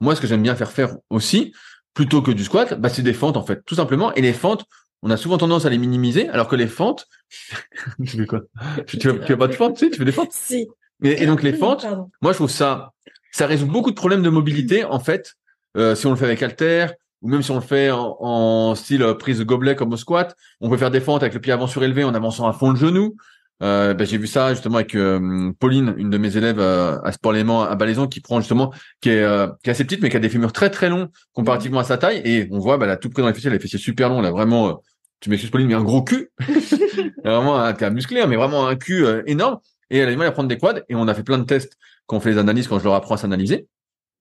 [0.00, 1.52] Moi, ce que j'aime bien faire faire aussi,
[1.94, 4.12] plutôt que du squat, bah, c'est des fentes en fait, tout simplement.
[4.14, 4.64] Et les fentes,
[5.02, 7.06] on a souvent tendance à les minimiser, alors que les fentes,
[8.04, 8.40] tu fais quoi?
[8.86, 10.32] Tu, tu, fais- pas de fentes, tu sais, tu fais des fentes.
[10.32, 10.68] Si.
[11.02, 12.10] Et, et donc les fentes, Pardon.
[12.22, 12.92] moi, je trouve ça,
[13.32, 15.34] ça résout beaucoup de problèmes de mobilité, en fait,
[15.76, 16.86] euh, si on le fait avec halter,
[17.22, 19.96] ou même si on le fait en, en style euh, prise de gobelet comme au
[19.96, 22.70] squat, on peut faire des fentes avec le pied avant surélevé en avançant à fond
[22.70, 23.16] le genou.
[23.62, 27.12] Euh, ben, j'ai vu ça justement avec euh, Pauline, une de mes élèves euh, à
[27.12, 30.10] Sport Léman à Balaison, qui prend justement, qui est, euh, qui est assez petite, mais
[30.10, 32.86] qui a des fémurs très très longs comparativement à sa taille, et on voit, ben,
[32.86, 34.30] elle a tout pris dans les fessiers, elle a les fessiers super longs, elle a
[34.30, 34.72] vraiment, euh,
[35.20, 36.30] tu m'excuses Pauline, mais un gros cul,
[37.24, 39.58] vraiment un cas musclé, hein, mais vraiment un cul euh, énorme.
[39.90, 40.82] Et elle a du mal à prendre des quads.
[40.88, 42.94] Et on a fait plein de tests quand on fait les analyses, quand je leur
[42.94, 43.66] apprends à s'analyser,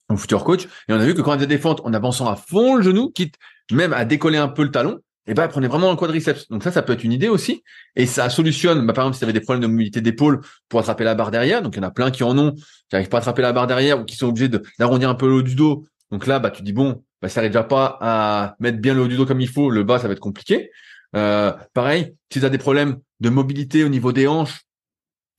[0.10, 0.66] mon futur coach.
[0.88, 2.82] Et on a vu que quand elle faisait des fentes en avançant à fond le
[2.82, 3.36] genou, quitte
[3.72, 6.48] même à décoller un peu le talon, et eh ben elle prenait vraiment le quadriceps.
[6.48, 7.62] Donc ça, ça peut être une idée aussi.
[7.98, 10.80] Et ça solutionne, bah, par exemple, si tu avais des problèmes de mobilité d'épaule pour
[10.80, 12.64] attraper la barre derrière, donc il y en a plein qui en ont, qui
[12.94, 14.50] n'arrivent pas à attraper la barre derrière ou qui sont obligés
[14.80, 15.86] d'arrondir un peu le haut du dos.
[16.12, 19.02] Donc là, bah tu dis bon, bah ça n'arrive déjà pas à mettre bien le
[19.02, 20.72] haut du dos comme il faut, le bas ça va être compliqué.
[21.18, 24.62] Euh, pareil, si tu as des problèmes de mobilité au niveau des hanches,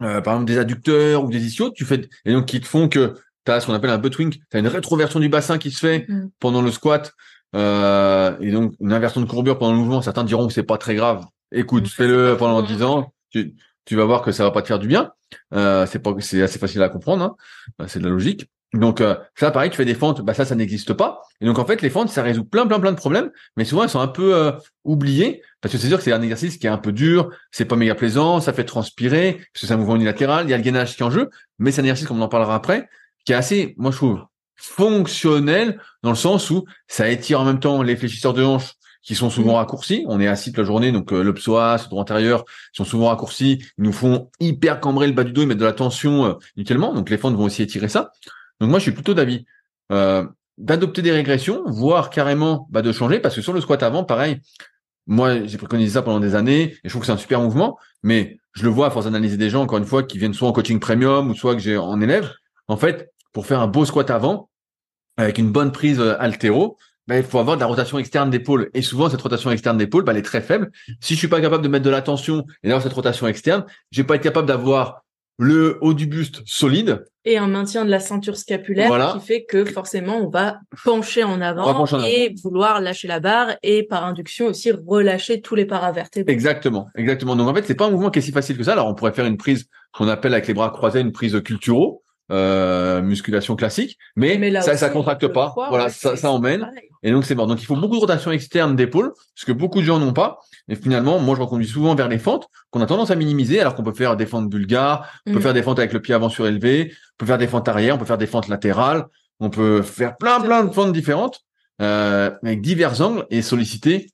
[0.02, 2.90] euh, par exemple des adducteurs ou des ischios, tu fais et donc qui te font
[2.90, 3.14] que
[3.46, 5.70] tu as ce qu'on appelle un butt wing, tu as une rétroversion du bassin qui
[5.70, 6.28] se fait mm.
[6.40, 7.14] pendant le squat
[7.54, 10.02] euh, et donc une inversion de courbure pendant le mouvement.
[10.02, 11.24] Certains diront que c'est pas très grave.
[11.52, 14.78] Écoute, fais-le pendant 10 ans, tu, tu vas voir que ça va pas te faire
[14.78, 15.12] du bien.
[15.54, 17.36] Euh, c'est pas c'est assez facile à comprendre,
[17.78, 17.86] hein.
[17.86, 18.48] c'est de la logique.
[18.74, 21.22] Donc euh, ça, pareil, tu fais des fentes, bah ça, ça n'existe pas.
[21.40, 23.82] Et donc en fait, les fentes, ça résout plein, plein, plein de problèmes, mais souvent
[23.82, 24.52] elles sont un peu euh,
[24.84, 27.64] oubliées parce que c'est sûr que c'est un exercice qui est un peu dur, c'est
[27.64, 30.58] pas méga plaisant, ça fait transpirer, parce que c'est un mouvement unilatéral, il y a
[30.58, 32.88] le gainage qui est en jeu, mais c'est un exercice, comme on en parlera après,
[33.24, 34.20] qui est assez, moi je trouve,
[34.58, 39.14] fonctionnel dans le sens où ça étire en même temps les fléchisseurs de hanches qui
[39.14, 39.56] sont souvent mmh.
[39.56, 40.04] raccourcis.
[40.08, 43.08] On est assis toute la journée, donc euh, le psoas, le droit antérieur, sont souvent
[43.08, 43.62] raccourcis.
[43.78, 46.34] Ils nous font hyper cambrer le bas du dos, ils mettent de la tension euh,
[46.56, 46.92] inutilement.
[46.92, 48.12] Donc les fentes vont aussi étirer ça.
[48.60, 49.46] Donc moi, je suis plutôt d'avis
[49.92, 50.26] euh,
[50.58, 54.40] d'adopter des régressions, voire carrément bah, de changer, parce que sur le squat avant, pareil,
[55.06, 57.78] moi, j'ai préconisé ça pendant des années, et je trouve que c'est un super mouvement,
[58.02, 60.48] mais je le vois à force d'analyser des gens, encore une fois, qui viennent soit
[60.48, 62.30] en coaching premium, ou soit que j'ai en élève.
[62.66, 64.50] En fait, pour faire un beau squat avant,
[65.16, 66.76] avec une bonne prise euh, altéro,
[67.06, 68.68] bah, il faut avoir de la rotation externe d'épaule.
[68.74, 70.72] Et souvent, cette rotation externe d'épaule, bah, elle est très faible.
[71.00, 73.64] Si je suis pas capable de mettre de la tension et d'avoir cette rotation externe,
[73.92, 75.04] je vais pas être capable d'avoir
[75.38, 77.04] le haut du buste solide.
[77.24, 81.40] Et un maintien de la ceinture scapulaire qui fait que forcément on va pencher en
[81.40, 86.32] avant et vouloir lâcher la barre et par induction aussi relâcher tous les paravertébrés.
[86.32, 87.36] Exactement, exactement.
[87.36, 88.72] Donc en fait c'est pas un mouvement qui est si facile que ça.
[88.72, 92.02] Alors on pourrait faire une prise qu'on appelle avec les bras croisés une prise culturaux,
[92.30, 95.54] euh, musculation classique, mais, ça ça contracte pas.
[95.56, 96.70] voilà, ça, ça emmène.
[97.02, 97.46] Et donc c'est mort.
[97.46, 100.40] Donc il faut beaucoup de rotation externe d'épaule, ce que beaucoup de gens n'ont pas.
[100.68, 103.74] Et finalement, moi je reconduis souvent vers les fentes qu'on a tendance à minimiser, alors
[103.74, 105.42] qu'on peut faire des fentes bulgares, on peut mm.
[105.42, 107.98] faire des fentes avec le pied avant surélevé, on peut faire des fentes arrière, on
[107.98, 109.06] peut faire des fentes latérales,
[109.40, 111.40] on peut faire plein plein de fentes différentes
[111.80, 114.10] euh, avec divers angles et solliciter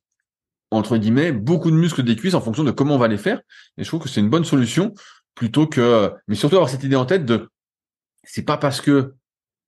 [0.70, 3.40] entre guillemets beaucoup de muscles des cuisses en fonction de comment on va les faire.
[3.78, 4.92] Et je trouve que c'est une bonne solution
[5.34, 7.48] plutôt que, mais surtout avoir cette idée en tête de
[8.26, 9.14] c'est pas parce que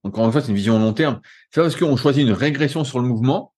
[0.07, 1.21] encore une fois, c'est une vision long terme.
[1.51, 3.53] C'est parce qu'on choisit une régression sur le mouvement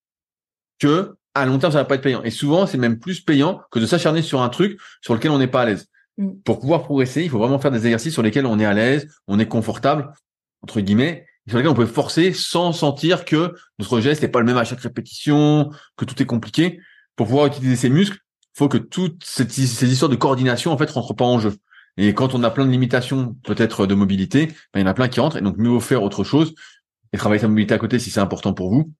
[0.78, 2.22] que à long terme, ça va pas être payant.
[2.22, 5.38] Et souvent, c'est même plus payant que de s'acharner sur un truc sur lequel on
[5.38, 5.88] n'est pas à l'aise.
[6.16, 6.40] Mm.
[6.44, 9.08] Pour pouvoir progresser, il faut vraiment faire des exercices sur lesquels on est à l'aise,
[9.28, 10.12] on est confortable,
[10.62, 14.46] entre guillemets, sur lesquels on peut forcer sans sentir que notre geste n'est pas le
[14.46, 16.80] même à chaque répétition, que tout est compliqué.
[17.14, 18.18] Pour pouvoir utiliser ces muscles,
[18.54, 21.52] il faut que toutes ces, ces histoires de coordination, en fait, rentrent pas en jeu.
[21.98, 24.94] Et quand on a plein de limitations, peut-être de mobilité, ben, il y en a
[24.94, 25.36] plein qui rentrent.
[25.36, 26.54] Et donc, mieux vaut faire autre chose
[27.12, 28.92] et travailler sa mobilité à côté si c'est important pour vous.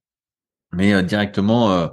[0.72, 1.86] Mais euh, directement, euh,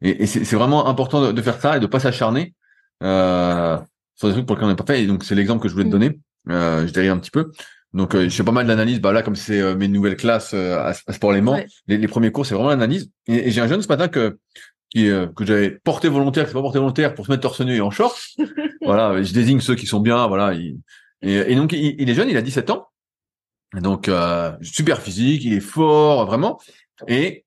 [0.00, 2.54] et, c'est vraiment important de, faire ça et de pas s'acharner
[3.02, 3.76] euh,
[4.14, 5.02] sur des trucs pour lesquels on n'est pas fait.
[5.02, 5.98] Et donc, c'est l'exemple que je voulais te mm.
[5.98, 6.18] donner.
[6.48, 7.50] Euh, je dérive un petit peu.
[7.92, 9.00] Donc, je fais pas mal d'analyse.
[9.00, 12.54] Bah là, comme c'est mes nouvelles classes à, Sport Léman, les, les, premiers cours, c'est
[12.54, 13.10] vraiment l'analyse.
[13.26, 14.38] Et, et j'ai un jeune ce matin que
[14.92, 17.60] qui euh, que j'avais porté volontaire, qui s'est pas porté volontaire pour se mettre torse
[17.60, 18.16] nu et en short.
[18.84, 20.54] voilà, je désigne ceux qui sont bien, voilà.
[20.54, 20.76] et,
[21.22, 22.88] et, donc il, est jeune, il a 17 ans,
[23.74, 26.60] donc euh, super physique, il est fort vraiment,
[27.08, 27.44] et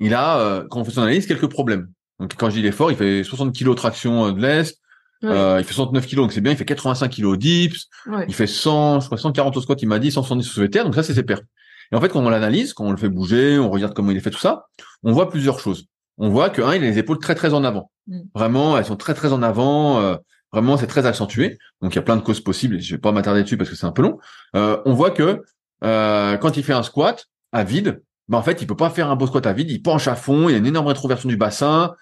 [0.00, 1.88] il a, euh, quand on fait son analyse, quelques problèmes.
[2.18, 4.78] Donc quand je dis il est fort, il fait 60 kilos traction euh, de l'est,
[5.24, 6.52] euh, il fait 69 kilos, donc c'est bien.
[6.52, 7.88] Il fait 85 kilos au dips.
[8.28, 10.84] Il fait 100, je crois 140 au squat, il m'a dit, 170 au soulevé terre.
[10.84, 11.42] Donc ça, c'est ses pertes.
[11.90, 14.16] Et en fait, quand on l'analyse, quand on le fait bouger, on regarde comment il
[14.16, 14.66] est fait tout ça,
[15.02, 17.64] on voit plusieurs choses on voit que un, il a les épaules très très en
[17.64, 17.90] avant.
[18.06, 18.20] Mm.
[18.34, 20.00] Vraiment, elles sont très très en avant.
[20.00, 20.16] Euh,
[20.52, 21.58] vraiment, c'est très accentué.
[21.80, 22.80] Donc il y a plein de causes possibles.
[22.80, 24.18] Je vais pas m'attarder dessus parce que c'est un peu long.
[24.56, 25.42] Euh, on voit que
[25.84, 29.10] euh, quand il fait un squat à vide, bah en fait, il peut pas faire
[29.10, 29.70] un beau squat à vide.
[29.70, 30.48] Il penche à fond.
[30.48, 31.94] Il y a une énorme rétroversion du bassin.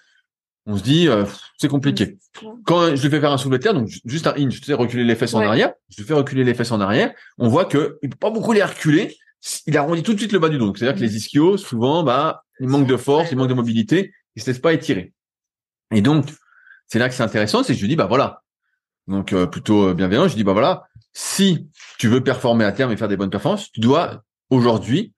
[0.65, 1.07] On se dit,
[1.57, 2.17] c'est compliqué.
[2.65, 4.73] Quand je lui fais faire un soulevé de terre, donc juste un hinge, tu sais,
[4.73, 5.71] reculer les fesses en arrière.
[5.89, 7.13] Je lui fais reculer les fesses en arrière.
[7.37, 9.15] On voit que il peut pas beaucoup les reculer.
[9.65, 10.73] Il arrondit tout de suite le bas du dos.
[10.75, 14.41] C'est-à-dire que les ischios, souvent, bah, il manque de force, il manque de mobilité, il
[14.41, 15.13] se laisse pas étirer.
[15.91, 16.25] Et donc,
[16.87, 18.43] c'est là que c'est intéressant, c'est que je lui dis, bah voilà.
[19.07, 22.91] Donc, euh, plutôt euh, bienveillant, je dis, bah voilà, si tu veux performer à terme
[22.91, 25.13] et faire des bonnes performances, tu dois aujourd'hui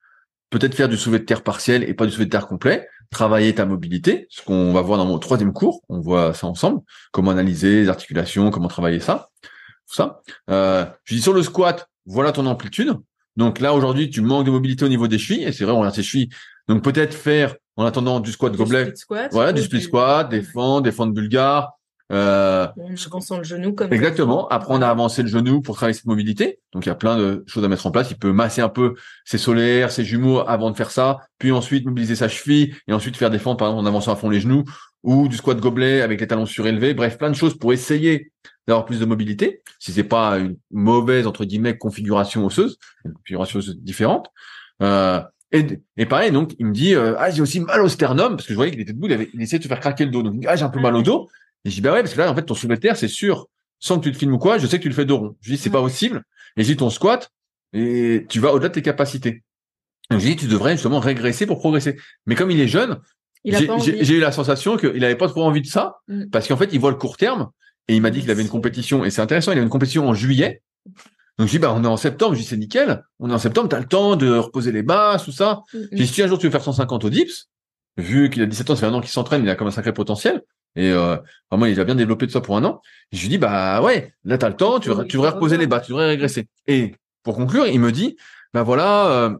[0.49, 3.53] peut-être faire du soulevé de terre partiel et pas du soulevé de terre complet, travailler
[3.53, 7.31] ta mobilité, ce qu'on va voir dans mon troisième cours, on voit ça ensemble, comment
[7.31, 10.21] analyser les articulations, comment travailler ça, tout ça.
[10.49, 12.93] Euh, je dis sur le squat, voilà ton amplitude,
[13.35, 15.79] Donc là, aujourd'hui, tu manques de mobilité au niveau des chevilles, et c'est vrai, on
[15.79, 16.29] regarde tes chevilles.
[16.67, 20.29] Donc peut-être faire, en attendant, du squat Du gobelet, split squat, voilà, du split squat,
[20.29, 21.79] des fentes, des fentes bulgares,
[22.11, 24.47] euh, En le genou comme Exactement.
[24.49, 26.59] Après, on a avancé le genou pour travailler cette mobilité.
[26.73, 28.09] Donc, il y a plein de choses à mettre en place.
[28.09, 31.85] Il peut masser un peu ses solaires, ses jumeaux avant de faire ça, puis ensuite
[31.85, 34.39] mobiliser sa cheville et ensuite faire des fentes, par exemple, en avançant à fond les
[34.39, 34.63] genoux
[35.03, 36.93] ou du squat gobelet avec les talons surélevés.
[36.93, 38.31] Bref, plein de choses pour essayer
[38.67, 39.61] d'avoir plus de mobilité.
[39.77, 44.27] Si c'est pas une mauvaise, entre guillemets, configuration osseuse, une configuration osseuse différente.
[44.81, 45.21] Euh,
[45.51, 45.65] et,
[45.97, 48.53] et pareil, donc, il me dit, euh, ah, j'ai aussi mal au sternum, parce que
[48.53, 50.21] je voyais qu'il était debout, il, avait, il essayait de se faire craquer le dos.
[50.21, 51.27] Donc, ah, j'ai un peu mal au dos.
[51.65, 53.07] Et je dis, bah ouais, parce que là, en fait, ton soulevé de terre, c'est
[53.07, 53.47] sûr,
[53.79, 55.35] sans que tu te filmes ou quoi, je sais que tu le fais de rond.
[55.41, 56.23] Je dis, c'est pas possible.
[56.55, 57.31] Et je dis, ton squat,
[57.73, 59.43] et tu vas au-delà de tes capacités.
[60.11, 61.97] Donc, je dis, tu devrais justement régresser pour progresser.
[62.25, 62.99] Mais comme il est jeune,
[63.51, 66.25] a j'ai eu la sensation qu'il avait pas trop envie de ça, Mm.
[66.31, 67.49] parce qu'en fait, il voit le court terme,
[67.87, 70.07] et il m'a dit qu'il avait une compétition, et c'est intéressant, il avait une compétition
[70.07, 70.61] en juillet.
[71.39, 73.01] Donc, je dis, bah, on est en septembre, je dis, c'est nickel.
[73.19, 75.63] On est en septembre, t'as le temps de reposer les bases, tout ça.
[75.73, 75.87] Mm, mm.
[75.93, 77.47] J'ai dit, si un jour tu veux faire 150 au dips,
[77.97, 79.93] vu qu'il a 17 ans, fait un an qu'il s'entraîne, il a comme un sacré
[79.93, 80.43] potentiel.
[80.75, 81.17] Et euh,
[81.49, 82.81] vraiment, il a bien développé tout ça pour un an.
[83.11, 85.63] Je lui dis, bah ouais, là t'as le temps, tu, Oui, tu devrais reposer les
[85.63, 85.79] revoir.
[85.79, 86.47] bas, tu devrais régresser.
[86.67, 88.17] Et pour conclure, il me dit,
[88.53, 89.37] bah voilà, euh,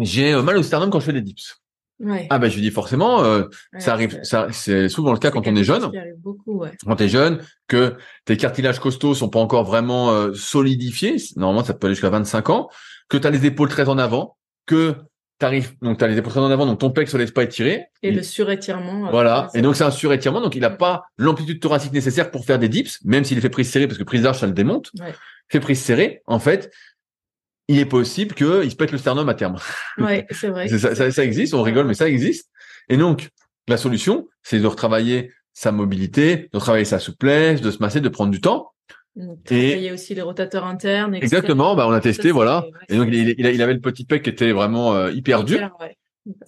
[0.00, 1.61] j'ai euh, mal au sternum quand je fais des dips.
[2.02, 2.26] Ouais.
[2.30, 5.18] Ah bah je lui dis forcément, euh, Ouais, ça arrive, c'est- ça c'est souvent le
[5.18, 6.72] cas quand on est jeune beaucoup, ouais.
[6.84, 7.38] quand t'es jeune,
[7.68, 7.94] que
[8.24, 12.50] tes cartilages costaux sont pas encore vraiment euh, solidifiés, normalement ça peut aller jusqu'à 25
[12.50, 12.68] ans,
[13.08, 14.36] que tu as les épaules très en avant,
[14.66, 14.94] que
[15.38, 17.42] t'arrives donc tu as les épaules très en avant donc ton pec se laisse pas
[17.44, 17.84] étirer.
[18.02, 19.06] Et le surétirement.
[19.06, 22.44] euh, voilà, et donc c'est un surétirement donc il a pas l'amplitude thoracique nécessaire pour
[22.44, 24.52] faire des dips, même s'il est fait prise serrée parce que prise large ça le
[24.52, 24.90] démonte.
[25.00, 25.14] Ouais.
[25.48, 26.72] Fait prise serrée, en fait,
[27.72, 29.56] il est possible qu'il se pète le sternum à terme.
[29.98, 30.68] Ouais, c'est vrai.
[30.68, 32.50] Ça, ça, ça existe, on rigole, mais ça existe.
[32.88, 33.28] Et donc,
[33.68, 38.08] la solution, c'est de retravailler sa mobilité, de retravailler sa souplesse, de se masser, de
[38.08, 38.72] prendre du temps.
[39.16, 41.14] Donc, Et- Travailler aussi les rotateurs internes.
[41.14, 41.24] etc.
[41.24, 42.64] Exactement, bah on a testé, Ça, voilà.
[42.88, 45.70] Et donc, il, il- il avait le petit pec qui était vraiment euh, hyper dur,
[45.80, 45.96] ouais.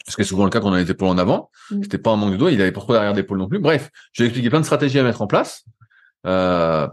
[0.05, 1.51] parce que c'est souvent le cas quand on a les épaules en avant.
[1.71, 1.83] Mm.
[1.83, 3.59] C'était pas un manque de dos, il avait pas trop derrière d'épaule non plus.
[3.59, 5.65] Bref, je lui ai expliqué plein de stratégies à mettre en place.
[6.27, 6.89] Euh,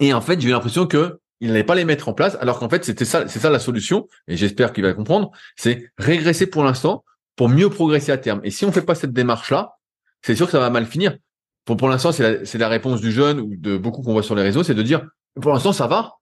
[0.00, 2.58] et en fait, j'ai eu l'impression que il n'allait pas les mettre en place, alors
[2.58, 4.08] qu'en fait, c'était ça, c'est ça la solution.
[4.28, 5.30] Et j'espère qu'il va comprendre.
[5.56, 7.04] C'est régresser pour l'instant
[7.36, 8.40] pour mieux progresser à terme.
[8.44, 9.76] Et si on fait pas cette démarche-là,
[10.20, 11.16] c'est sûr que ça va mal finir.
[11.64, 14.42] Pour, l'instant, c'est la, la réponse du jeune ou de beaucoup qu'on voit sur les
[14.42, 15.06] réseaux, c'est de dire,
[15.40, 16.14] pour l'instant, ça va.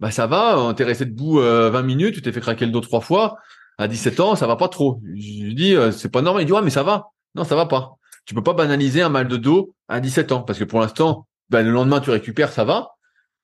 [0.00, 2.80] Bah, ça va, t'es resté debout euh, 20 minutes, tu t'es fait craquer le dos
[2.80, 3.38] trois fois.
[3.78, 5.00] À 17 ans, ça va pas trop.
[5.16, 6.42] Je lui dis, euh, c'est pas normal.
[6.42, 7.06] Il dit, ouais, mais ça va.
[7.34, 7.94] Non, ça va pas.
[8.24, 10.42] Tu peux pas banaliser un mal de dos à 17 ans.
[10.42, 12.90] Parce que pour l'instant, bah, le lendemain, tu récupères, ça va.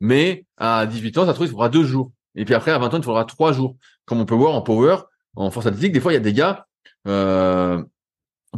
[0.01, 2.13] Mais à 18 ans, ça se trouve, il faudra deux jours.
[2.35, 3.77] Et puis après, à 20 ans, il faudra trois jours.
[4.05, 4.99] Comme on peut voir en power,
[5.37, 6.67] en force athlétique, des fois, il y a des gars,
[7.07, 7.83] euh,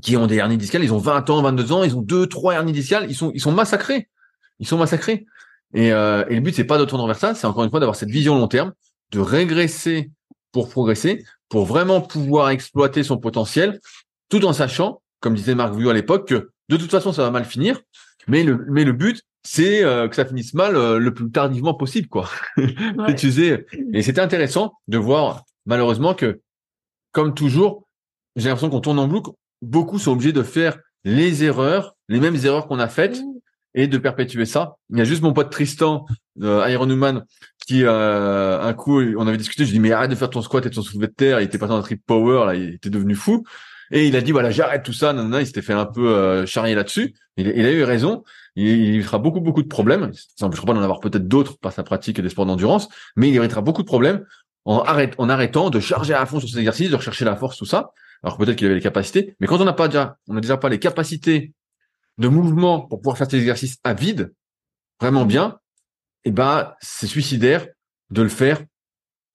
[0.02, 2.54] qui ont des hernies discales, ils ont 20 ans, 22 ans, ils ont deux, trois
[2.54, 4.08] hernies discales, ils sont, massacrés.
[4.58, 5.26] Ils sont massacrés.
[5.74, 7.80] Et, euh, et le but, c'est pas de tourner vers ça, c'est encore une fois
[7.80, 8.72] d'avoir cette vision long terme,
[9.12, 10.10] de régresser
[10.52, 13.80] pour progresser, pour vraiment pouvoir exploiter son potentiel,
[14.28, 17.30] tout en sachant, comme disait Marc Villot à l'époque, que de toute façon, ça va
[17.30, 17.80] mal finir,
[18.28, 22.28] mais le but, c'est euh, que ça finisse mal euh, le plus tardivement possible, quoi.
[22.56, 23.14] Ouais.
[23.14, 23.66] tu sais.
[23.92, 26.40] Et c'était intéressant de voir, malheureusement, que,
[27.12, 27.88] comme toujours,
[28.36, 29.30] j'ai l'impression qu'on tourne en boucle.
[29.62, 33.20] Beaucoup sont obligés de faire les erreurs, les mêmes erreurs qu'on a faites,
[33.74, 34.76] et de perpétuer ça.
[34.90, 36.06] Il y a juste mon pote Tristan,
[36.42, 37.24] euh, Ironman,
[37.66, 40.42] qui euh, un coup, on avait discuté, je lui dis mais arrête de faire ton
[40.42, 42.74] squat et ton soulevé de terre, il était passé dans un trip power, là, il
[42.74, 43.44] était devenu fou.
[43.90, 46.46] Et il a dit voilà j'arrête tout ça, nanana, il s'était fait un peu euh,
[46.46, 47.14] charrier là-dessus.
[47.36, 48.22] Il, a eu raison.
[48.54, 50.12] Il, il fera beaucoup beaucoup de problèmes.
[50.14, 53.36] Ça n'empêchera pas d'en avoir peut-être d'autres par sa pratique des sports d'endurance, mais il
[53.36, 54.24] héritera beaucoup de problèmes
[54.64, 54.84] en,
[55.18, 57.92] en arrêtant de charger à fond sur ses exercices, de rechercher la force, tout ça.
[58.22, 60.56] Alors peut-être qu'il avait les capacités, mais quand on n'a pas déjà, on n'a déjà
[60.56, 61.52] pas les capacités
[62.18, 64.34] de mouvement pour pouvoir faire ces exercices à vide,
[65.00, 65.58] vraiment bien,
[66.24, 67.66] et ben c'est suicidaire
[68.10, 68.62] de le faire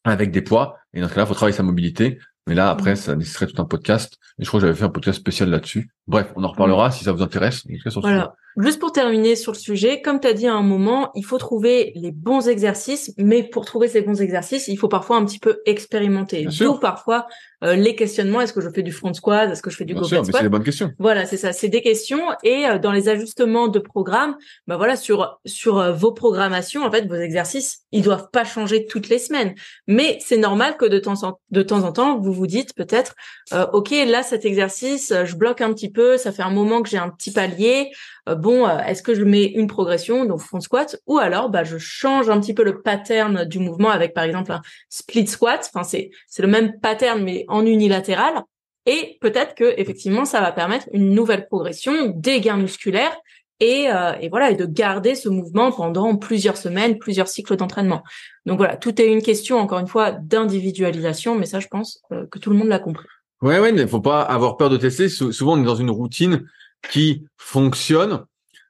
[0.03, 0.77] avec des poids.
[0.93, 2.19] Et dans ce cas-là, il faut travailler sa mobilité.
[2.47, 4.17] Mais là, après, ça nécessiterait tout un podcast.
[4.37, 5.89] Et je crois que j'avais fait un podcast spécial là-dessus.
[6.07, 7.63] Bref, on en reparlera si ça vous intéresse.
[7.87, 8.01] Sur.
[8.01, 8.35] Voilà.
[8.57, 11.37] Juste pour terminer sur le sujet, comme tu as dit à un moment, il faut
[11.37, 15.39] trouver les bons exercices, mais pour trouver ces bons exercices, il faut parfois un petit
[15.39, 16.47] peu expérimenter.
[16.59, 17.27] D'où parfois
[17.63, 19.93] euh, les questionnements, est-ce que je fais du front squat, est-ce que je fais du
[19.93, 20.91] Bien sûr, mais c'est squat des bonnes questions.
[20.99, 24.35] Voilà, c'est ça, c'est des questions et euh, dans les ajustements de programme,
[24.67, 28.85] bah voilà sur sur euh, vos programmations en fait, vos exercices, ils doivent pas changer
[28.85, 29.55] toutes les semaines.
[29.87, 33.15] Mais c'est normal que de temps en de temps en temps, vous vous dites peut-être
[33.53, 36.81] euh, OK, là cet exercice, euh, je bloque un petit peu, ça fait un moment
[36.81, 37.91] que j'ai un petit palier.
[38.27, 41.63] Euh, bon, euh, est-ce que je mets une progression donc front squat ou alors bah
[41.63, 45.69] je change un petit peu le pattern du mouvement avec par exemple un split squat,
[45.71, 48.43] enfin c'est c'est le même pattern mais en unilatéral.
[48.85, 53.15] Et peut-être que effectivement, ça va permettre une nouvelle progression, des gains musculaires
[53.59, 58.03] et, euh, et voilà et de garder ce mouvement pendant plusieurs semaines, plusieurs cycles d'entraînement.
[58.45, 62.25] Donc voilà, tout est une question encore une fois d'individualisation, mais ça je pense euh,
[62.27, 63.07] que tout le monde l'a compris.
[63.41, 65.09] Ouais ouais, mais faut pas avoir peur de tester.
[65.09, 66.45] souvent on est dans une routine
[66.91, 68.25] qui fonctionne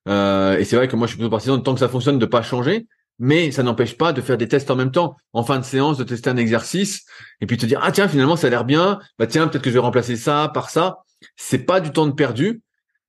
[0.07, 2.19] euh, et c'est vrai que moi je suis plutôt partisan de tant que ça fonctionne
[2.19, 2.87] de pas changer.
[3.17, 5.15] Mais ça n'empêche pas de faire des tests en même temps.
[5.31, 7.05] En fin de séance, de tester un exercice
[7.41, 8.99] et puis te dire ah tiens finalement ça a l'air bien.
[9.17, 10.99] Bah tiens peut-être que je vais remplacer ça par ça.
[11.37, 12.61] C'est pas du temps de perdu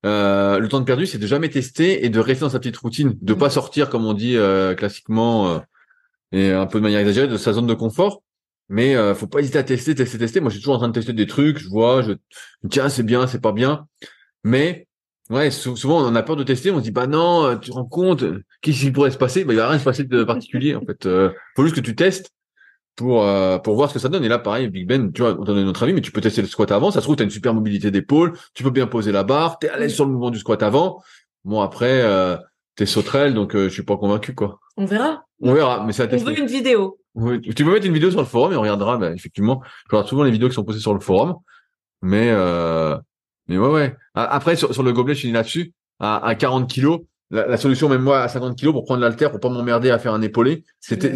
[0.07, 2.77] euh, le temps de perdu, c'est de jamais tester et de rester dans sa petite
[2.77, 5.59] routine, de pas sortir comme on dit euh, classiquement euh,
[6.31, 8.23] et un peu de manière exagérée de sa zone de confort.
[8.69, 10.41] Mais faut pas hésiter à tester, tester, tester.
[10.41, 11.59] Moi, je suis toujours en train de tester des trucs.
[11.59, 12.15] Je vois, je
[12.69, 13.87] tiens, c'est bien, c'est pas bien.
[14.43, 14.86] Mais
[15.31, 16.71] ouais, souvent on a peur de tester.
[16.71, 18.25] On se dit bah non, tu te rends compte,
[18.61, 19.45] qu'est-ce qui pourrait se passer?
[19.45, 21.09] Bah il va rien se passer de particulier en fait.
[21.55, 22.33] faut juste que tu testes
[22.97, 24.25] pour euh, pour voir ce que ça donne.
[24.25, 26.41] Et là, pareil, Big Ben, tu vois, on donne notre avis, mais tu peux tester
[26.41, 26.91] le squat avant.
[26.91, 29.59] Ça se trouve, tu as une super mobilité d'épaule, tu peux bien poser la barre,
[29.59, 31.03] tu es à l'aise sur le mouvement du squat avant.
[31.45, 32.37] Bon, après, euh,
[32.75, 34.59] t'es sauterelle, donc euh, je suis pas convaincu, quoi.
[34.77, 35.25] On verra.
[35.41, 36.99] On verra, mais ça On veut une vidéo.
[37.15, 38.97] Oui, tu peux mettre une vidéo sur le forum et on regardera.
[38.97, 41.37] Bah, effectivement, je regarde souvent les vidéos qui sont postées sur le forum,
[42.03, 42.97] mais euh,
[43.49, 43.97] mais ouais, ouais.
[44.15, 45.73] Après, sur, sur le gobelet, je suis là-dessus.
[45.99, 49.41] À, à 40 kilos, la, solution même moi à 50 kilos pour prendre l'alter pour
[49.41, 51.13] pas m'emmerder à faire un épaulé c'était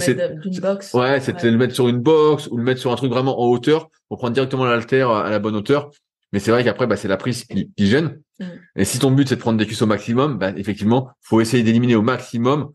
[0.94, 3.46] ouais c'était le mettre sur une box ou le mettre sur un truc vraiment en
[3.46, 5.90] hauteur pour prendre directement l'alter à la bonne hauteur
[6.32, 8.44] mais c'est vrai qu'après bah, c'est la prise qui, gêne mm.
[8.76, 11.62] et si ton but c'est de prendre des cuisses au maximum bah, effectivement faut essayer
[11.62, 12.72] d'éliminer au maximum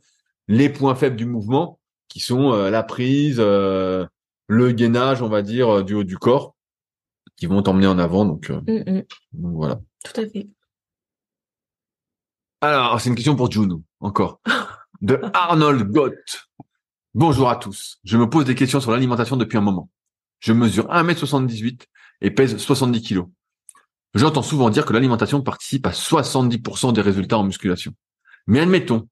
[0.48, 4.06] les points faibles du mouvement qui sont euh, la prise euh,
[4.48, 6.55] le gainage on va dire euh, du haut du corps
[7.38, 9.04] qui vont t'emmener en avant donc, mm, mm.
[9.34, 10.48] donc voilà tout à fait
[12.66, 14.42] alors, c'est une question pour Juno, encore.
[15.02, 16.50] De Arnold Gott.
[17.14, 18.00] Bonjour à tous.
[18.04, 19.90] Je me pose des questions sur l'alimentation depuis un moment.
[20.40, 21.82] Je mesure 1m78
[22.22, 23.26] et pèse 70 kg.
[24.16, 27.94] J'entends souvent dire que l'alimentation participe à 70% des résultats en musculation.
[28.48, 29.08] Mais admettons,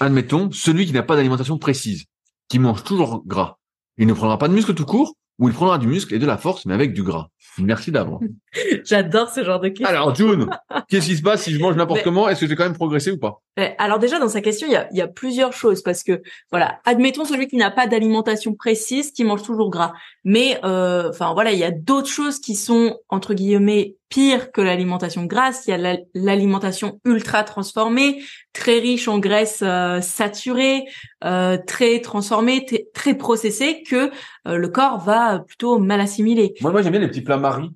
[0.00, 2.06] admettons, celui qui n'a pas d'alimentation précise,
[2.48, 3.58] qui mange toujours gras,
[3.96, 6.26] il ne prendra pas de muscle tout court ou il prendra du muscle et de
[6.26, 7.28] la force, mais avec du gras.
[7.58, 8.22] Merci d'avance.
[8.84, 9.88] J'adore ce genre de questions.
[9.88, 10.48] Alors, June,
[10.88, 12.28] qu'est-ce qui se passe si je mange n'importe comment?
[12.28, 13.40] Est-ce que j'ai quand même progressé ou pas?
[13.78, 16.80] Alors déjà, dans sa question, il y a, y a plusieurs choses parce que, voilà,
[16.84, 19.94] admettons celui qui n'a pas d'alimentation précise, qui mange toujours gras.
[20.24, 24.60] Mais, euh, enfin voilà, il y a d'autres choses qui sont, entre guillemets, pire que
[24.60, 25.64] l'alimentation grasse.
[25.66, 28.22] Il y a l'alimentation ultra transformée,
[28.56, 30.84] très riche en graisses euh, saturées,
[31.24, 34.10] euh, très transformée, très processée, que
[34.48, 36.54] euh, le corps va plutôt mal assimiler.
[36.62, 37.70] Moi, moi j'aime bien les petits plats maris.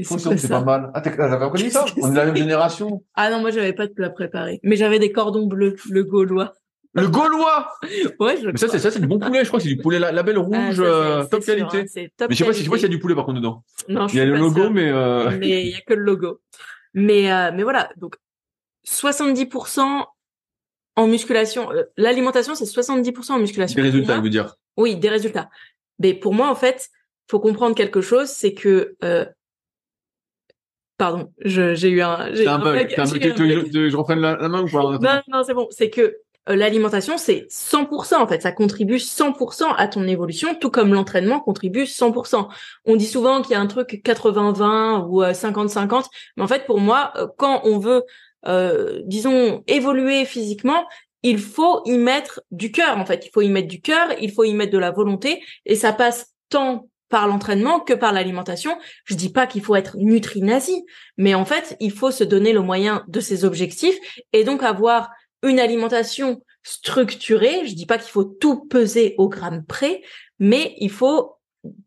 [0.00, 0.90] C'est pas mal.
[0.94, 1.84] Ah, t'avais reconnu ça?
[2.00, 3.02] On est de la même génération.
[3.14, 6.54] Ah non, moi j'avais pas de plat préparé, mais j'avais des cordons bleus, le gaulois.
[6.94, 7.72] Le gaulois?
[8.20, 9.98] Ouais, je Mais ça, c'est ça, c'est du bon poulet, je crois, c'est du poulet
[9.98, 11.80] la, label ah, rouge, euh, top qualité.
[11.80, 13.14] Hein, top mais je sais pas si, je sais pas s'il y a du poulet
[13.14, 13.64] par contre dedans.
[13.88, 15.30] Non, je Il y a le logo, mais euh...
[15.38, 16.40] Mais il y a que le logo.
[16.92, 17.90] Mais, euh, mais voilà.
[17.96, 18.16] Donc,
[18.86, 20.04] 70%
[20.96, 21.70] en musculation.
[21.72, 23.76] Euh, l'alimentation, c'est 70% en musculation.
[23.76, 24.56] Des résultats, je veux dire.
[24.76, 25.48] Oui, des résultats.
[25.98, 26.90] Mais pour moi, en fait,
[27.30, 29.24] faut comprendre quelque chose, c'est que, euh,
[30.98, 32.32] Pardon, j'ai eu un.
[32.32, 32.94] J'ai un bug.
[32.96, 35.66] Je reprenne la, main ou pas Non, non, c'est bon.
[35.70, 36.00] C'est que
[36.48, 38.40] euh, l'alimentation, c'est 100% en fait.
[38.42, 42.46] Ça contribue 100% à ton évolution, tout comme l'entraînement contribue 100%.
[42.84, 46.02] On dit souvent qu'il y a un truc 80-20 ou 50-50, euh,
[46.36, 48.04] mais en fait, pour moi, quand on veut,
[49.04, 50.86] disons, évoluer physiquement,
[51.22, 52.98] il faut y mettre du cœur.
[52.98, 55.42] En fait, il faut y mettre du cœur, il faut y mettre de la volonté,
[55.66, 58.76] et ça passe tant par l'entraînement que par l'alimentation.
[59.04, 60.84] Je dis pas qu'il faut être nutri-nazi,
[61.18, 63.98] mais en fait, il faut se donner le moyen de ses objectifs
[64.32, 65.10] et donc avoir
[65.42, 67.66] une alimentation structurée.
[67.66, 70.02] Je dis pas qu'il faut tout peser au gramme près,
[70.38, 71.36] mais il faut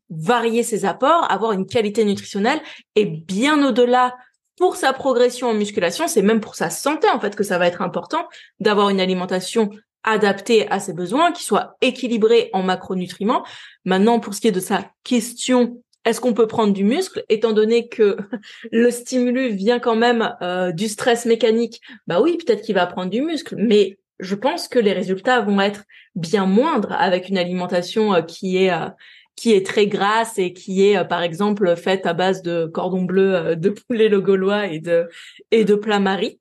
[0.09, 2.61] varier ses apports, avoir une qualité nutritionnelle
[2.95, 4.15] et bien au-delà
[4.57, 7.67] pour sa progression en musculation, c'est même pour sa santé en fait que ça va
[7.67, 8.27] être important
[8.59, 9.69] d'avoir une alimentation
[10.03, 13.43] adaptée à ses besoins, qui soit équilibrée en macronutriments.
[13.85, 17.23] Maintenant, pour ce qui est de sa question est-ce qu'on peut prendre du muscle?
[17.29, 18.17] Étant donné que
[18.71, 23.09] le stimulus vient quand même euh, du stress mécanique Bah oui, peut-être qu'il va prendre
[23.09, 25.83] du muscle, mais je pense que les résultats vont être
[26.13, 28.87] bien moindres avec une alimentation euh, qui est euh,
[29.35, 33.55] qui est très grasse et qui est par exemple faite à base de cordon bleu,
[33.55, 35.07] de poulet le gaulois et de
[35.51, 36.39] et de plats maris.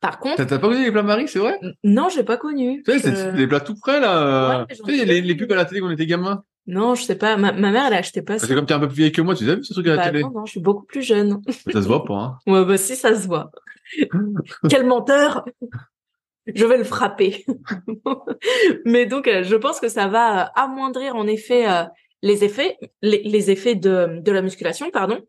[0.00, 1.56] Par contre, t'as pas connu les plats maris, c'est vrai?
[1.84, 2.82] Non, j'ai pas connu.
[2.84, 4.66] Tu sais, c'est des plats tout frais là.
[4.68, 6.42] tu sais, les, les pubs à la télé quand on était gamin.
[6.66, 7.36] Non, je sais pas.
[7.36, 8.34] Ma, ma mère, elle achetait pas.
[8.34, 9.86] Parce que comme t'es un peu plus vieille que moi, tu as vu ce truc
[9.88, 10.22] à la bah, télé?
[10.22, 11.40] Non, non, je suis beaucoup plus jeune.
[11.72, 12.14] Ça se voit pas.
[12.14, 12.38] Hein.
[12.46, 13.50] Ouais, bah si, ça se voit.
[14.68, 15.44] Quel menteur
[16.46, 17.44] Je vais le frapper.
[18.84, 21.84] Mais donc, euh, je pense que ça va euh, amoindrir en effet euh,
[22.22, 25.20] les effets, les, effets de, la musculation, pardon.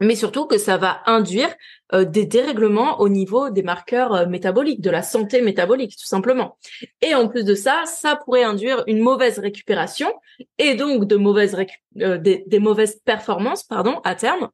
[0.00, 1.54] mais surtout que ça va induire
[1.92, 6.56] des dérèglements au niveau des marqueurs métaboliques, de la santé métabolique tout simplement.
[7.02, 10.10] Et en plus de ça, ça pourrait induire une mauvaise récupération
[10.56, 11.54] et donc de mauvaises
[11.92, 14.48] des, des, mauvaises performances pardon à terme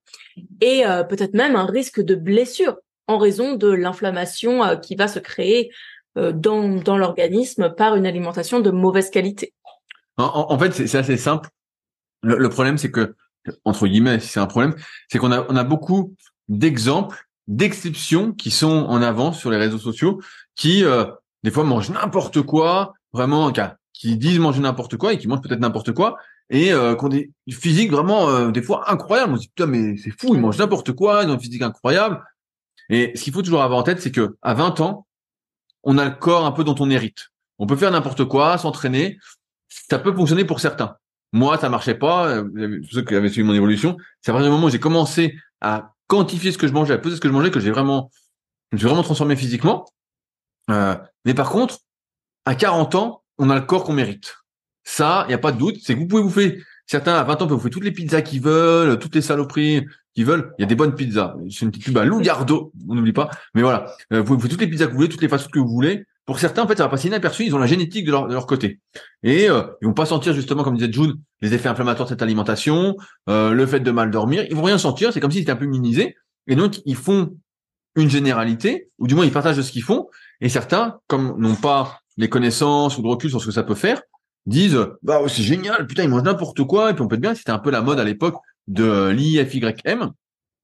[0.61, 2.76] et peut-être même un risque de blessure
[3.12, 5.70] en raison de l'inflammation qui va se créer
[6.16, 9.54] dans, dans l'organisme par une alimentation de mauvaise qualité.
[10.18, 11.48] En, fait, c'est assez simple.
[12.22, 13.14] Le, problème, c'est que
[13.64, 14.74] entre guillemets, c'est un problème,
[15.10, 16.14] c'est qu'on a, on a beaucoup
[16.48, 20.20] d'exemples, d'exceptions qui sont en avant sur les réseaux sociaux,
[20.54, 21.04] qui euh,
[21.42, 23.52] des fois mangent n'importe quoi, vraiment,
[23.92, 26.16] qui disent manger n'importe quoi et qui mangent peut-être n'importe quoi,
[26.50, 29.32] et euh, qui ont des physiques vraiment euh, des fois incroyables.
[29.32, 31.62] On se dit putain mais c'est fou, ils mangent n'importe quoi, ils ont une physique
[31.62, 32.22] incroyable.
[32.89, 35.07] Et ce qu'il faut toujours avoir en tête, c'est que à 20 ans,
[35.83, 37.28] on a le corps un peu dont on hérite.
[37.59, 39.18] On peut faire n'importe quoi, s'entraîner,
[39.68, 40.97] ça peut fonctionner pour certains.
[41.33, 42.28] Moi, ça marchait pas.
[42.28, 45.39] Euh, ceux qui avaient suivi mon évolution, c'est à partir du moment où j'ai commencé
[45.61, 48.11] à quantifier ce que je mangeais, à peser ce que je mangeais, que j'ai vraiment,
[48.72, 49.87] je suis vraiment transformé physiquement.
[50.70, 51.78] Euh, mais par contre,
[52.45, 54.37] à 40 ans, on a le corps qu'on mérite.
[54.85, 55.76] Ça, il n'y a pas de doute.
[55.83, 56.62] C'est que vous pouvez bouffer.
[56.87, 60.26] Certains à 20 ans peuvent bouffer toutes les pizzas qu'ils veulent, toutes les saloperies qu'ils
[60.26, 60.53] veulent.
[60.59, 61.35] Il y a des bonnes pizzas.
[61.51, 63.30] C'est une petite pub à on n'oublie pas.
[63.55, 65.59] Mais voilà, euh, vous pouvez toutes les pizzas que vous voulez, toutes les façons que
[65.59, 66.05] vous voulez.
[66.24, 67.45] Pour certains, en fait, ça va passer inaperçu.
[67.45, 68.80] Ils ont la génétique de leur, de leur côté.
[69.22, 72.22] Et euh, ils vont pas sentir, justement, comme disait June, les effets inflammatoires de cette
[72.22, 72.97] alimentation,
[73.28, 74.45] euh, le fait de mal dormir.
[74.49, 75.12] Ils vont rien sentir.
[75.12, 76.14] C'est comme s'ils étaient un peu minimisés.
[76.47, 77.37] Et donc, ils font
[77.97, 80.09] une généralité, ou du moins, ils partagent de ce qu'ils font.
[80.41, 83.74] Et certains, comme n'ont pas les connaissances ou de recul sur ce que ça peut
[83.74, 84.03] faire,
[84.47, 86.90] disent, bah, c'est génial, putain, ils mangent n'importe quoi.
[86.90, 87.34] Et puis, on peut être bien.
[87.34, 88.36] C'était un peu la mode à l'époque
[88.68, 90.12] de l'IFYM.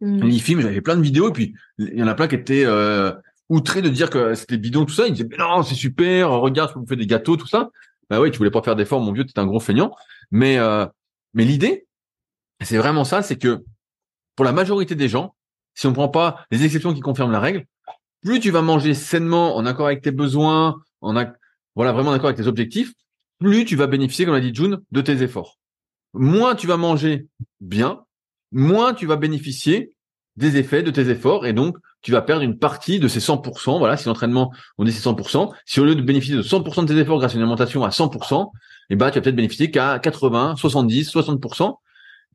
[0.00, 0.24] Mmh.
[0.24, 3.12] L'IFIM, j'avais plein de vidéos, et puis il y en a plein qui étaient euh,
[3.48, 5.06] outré de dire que c'était bidon tout ça.
[5.06, 7.70] Il disait mais non c'est super, regarde vous faites des gâteaux tout ça.
[8.08, 9.94] Bah oui tu voulais pas faire d'efforts mon vieux, t'es un gros feignant.
[10.30, 10.86] Mais euh,
[11.34, 11.86] mais l'idée
[12.62, 13.64] c'est vraiment ça, c'est que
[14.36, 15.34] pour la majorité des gens,
[15.74, 17.64] si on prend pas les exceptions qui confirment la règle,
[18.22, 21.14] plus tu vas manger sainement, en accord avec tes besoins, en
[21.74, 22.92] voilà vraiment en accord avec tes objectifs,
[23.38, 25.58] plus tu vas bénéficier, comme l'a dit June, de tes efforts.
[26.14, 27.26] Moins tu vas manger
[27.60, 28.04] bien,
[28.52, 29.92] moins tu vas bénéficier
[30.36, 33.78] des effets de tes efforts et donc tu vas perdre une partie de ces 100%.
[33.78, 36.94] Voilà, si l'entraînement, on dit c'est 100%, si au lieu de bénéficier de 100% de
[36.94, 38.50] tes efforts grâce à une alimentation à 100%,
[38.90, 41.76] eh ben, tu vas peut-être bénéficier qu'à 80, 70, 60%.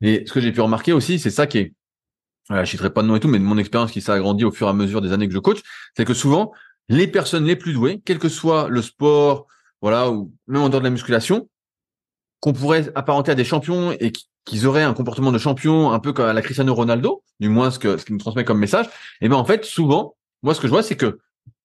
[0.02, 1.72] Et ce que j'ai pu remarquer aussi, c'est ça qui est,
[2.50, 4.52] je citerai pas de nom et tout, mais de mon expérience qui s'est agrandie au
[4.52, 5.60] fur et à mesure des années que je coach,
[5.96, 6.52] c'est que souvent,
[6.88, 9.46] les personnes les plus douées, quel que soit le sport,
[9.84, 11.46] voilà, ou même en dehors de la musculation,
[12.40, 15.98] qu'on pourrait apparenter à des champions et qui, qu'ils auraient un comportement de champion un
[15.98, 18.58] peu comme à la Cristiano Ronaldo, du moins ce que ce qu'il nous transmet comme
[18.58, 21.18] message, et eh ben en fait souvent, moi ce que je vois c'est que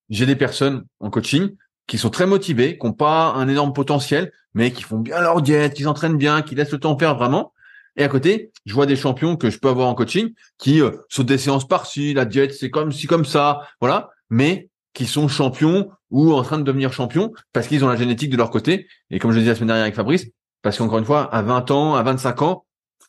[0.10, 1.56] j'ai des personnes en coaching
[1.88, 5.42] qui sont très motivées, qui n'ont pas un énorme potentiel, mais qui font bien leur
[5.42, 7.54] diète, qui s'entraînent bien, qui laissent le temps faire vraiment.
[7.96, 10.92] Et à côté, je vois des champions que je peux avoir en coaching qui euh,
[11.08, 15.28] sautent des séances par-ci, la diète c'est comme ci comme ça, voilà, mais qui sont
[15.28, 18.88] champions ou en train de devenir champions parce qu'ils ont la génétique de leur côté.
[19.10, 20.28] Et comme je disais la semaine dernière avec Fabrice,
[20.62, 22.66] parce qu'encore une fois, à 20 ans, à 25 ans,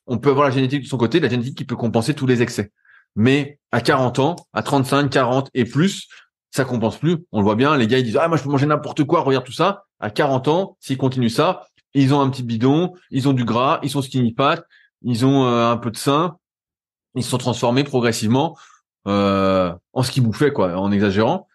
[0.06, 2.42] on peut avoir la génétique de son côté, la génétique qui peut compenser tous les
[2.42, 2.72] excès.
[3.16, 6.08] Mais à 40 ans, à 35, 40 et plus,
[6.50, 7.18] ça compense plus.
[7.32, 9.20] On le voit bien, les gars ils disent ah moi je peux manger n'importe quoi,
[9.20, 9.84] regarde tout ça.
[9.98, 13.80] À 40 ans, s'ils continuent ça, ils ont un petit bidon, ils ont du gras,
[13.82, 14.62] ils sont skinny fat,
[15.02, 16.36] ils ont euh, un peu de sein,
[17.14, 18.56] ils se sont transformés progressivement
[19.06, 21.48] euh, en ce qu'ils bouffaient quoi, en exagérant.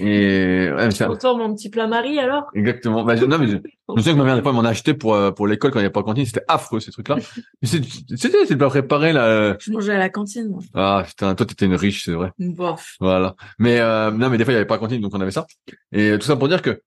[0.00, 1.08] Et ouais, ça...
[1.10, 2.44] Autant mon petit plat Marie alors?
[2.54, 3.04] Exactement.
[3.04, 3.56] Bah, non mais je,
[3.96, 5.78] je sais que ma mère des fois m'en a acheté pour euh, pour l'école quand
[5.78, 6.26] il n'y avait pas de cantine.
[6.26, 7.16] C'était affreux ces trucs-là.
[7.62, 9.26] C'était c'est plat préparé là.
[9.26, 9.54] Euh.
[9.60, 10.48] Je mangeais à la cantine.
[10.48, 10.60] Moi.
[10.74, 12.32] Ah putain, toi t'étais une riche, c'est vrai.
[12.38, 12.96] Bof.
[13.00, 13.34] Voilà.
[13.58, 15.30] Mais euh, non mais des fois il n'y avait pas de cantine donc on avait
[15.30, 15.46] ça.
[15.92, 16.82] Et tout ça pour dire que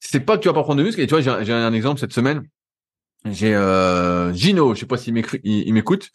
[0.00, 1.00] c'est pas que tu vas pas prendre de muscle.
[1.00, 2.42] Et tu vois j'ai un exemple cette semaine.
[3.30, 6.10] J'ai euh, Gino, je sais pas s'il m'écoute.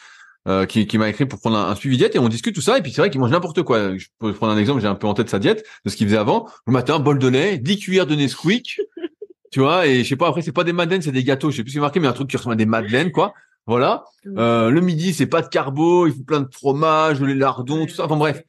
[0.48, 2.78] Euh, qui, qui m'a écrit pour prendre un, suivi diète et on discute tout ça
[2.78, 3.98] et puis c'est vrai qu'il mange n'importe quoi.
[3.98, 6.08] Je peux prendre un exemple, j'ai un peu en tête sa diète de ce qu'il
[6.08, 6.48] faisait avant.
[6.66, 8.80] Le matin, bol de lait, 10 cuillères de Nesquik,
[9.52, 11.58] tu vois, et je sais pas, après c'est pas des madeleines, c'est des gâteaux, je
[11.58, 13.34] sais plus ce qui est marqué, mais un truc qui ressemble à des madeleines, quoi.
[13.66, 14.06] Voilà.
[14.38, 17.94] Euh, le midi, c'est pas de carbo, il faut plein de fromage, les lardons, tout
[17.94, 18.06] ça.
[18.06, 18.42] Enfin bref.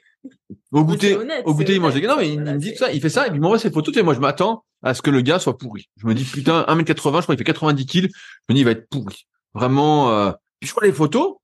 [0.70, 3.00] Au goûter, au goûter, il mange des Non, mais il, me dit tout ça, il
[3.00, 5.10] fait ça, et puis il m'envoie ses photos, et moi je m'attends à ce que
[5.10, 5.88] le gars soit pourri.
[5.96, 8.08] Je me dis, putain, 1m80, je crois qu'il fait 90 kills.
[8.12, 9.26] Je me dis, il va être pourri.
[9.54, 10.30] Vraiment, euh...
[10.60, 11.36] Puis je vois les photos,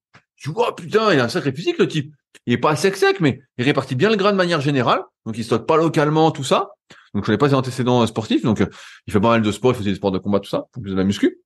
[0.45, 2.15] tu vois, putain, il a un sacré physique, le type.
[2.45, 5.01] Il est pas sec sec, mais il répartit bien le gras de manière générale.
[5.25, 6.69] Donc, il stocke pas localement, tout ça.
[7.15, 8.43] Donc, je connais pas ses antécédents euh, sportifs.
[8.43, 8.67] Donc, euh,
[9.07, 10.91] il fait pas mal de sport, il fait des sports de combat, tout ça, plus
[10.91, 11.41] de la muscu.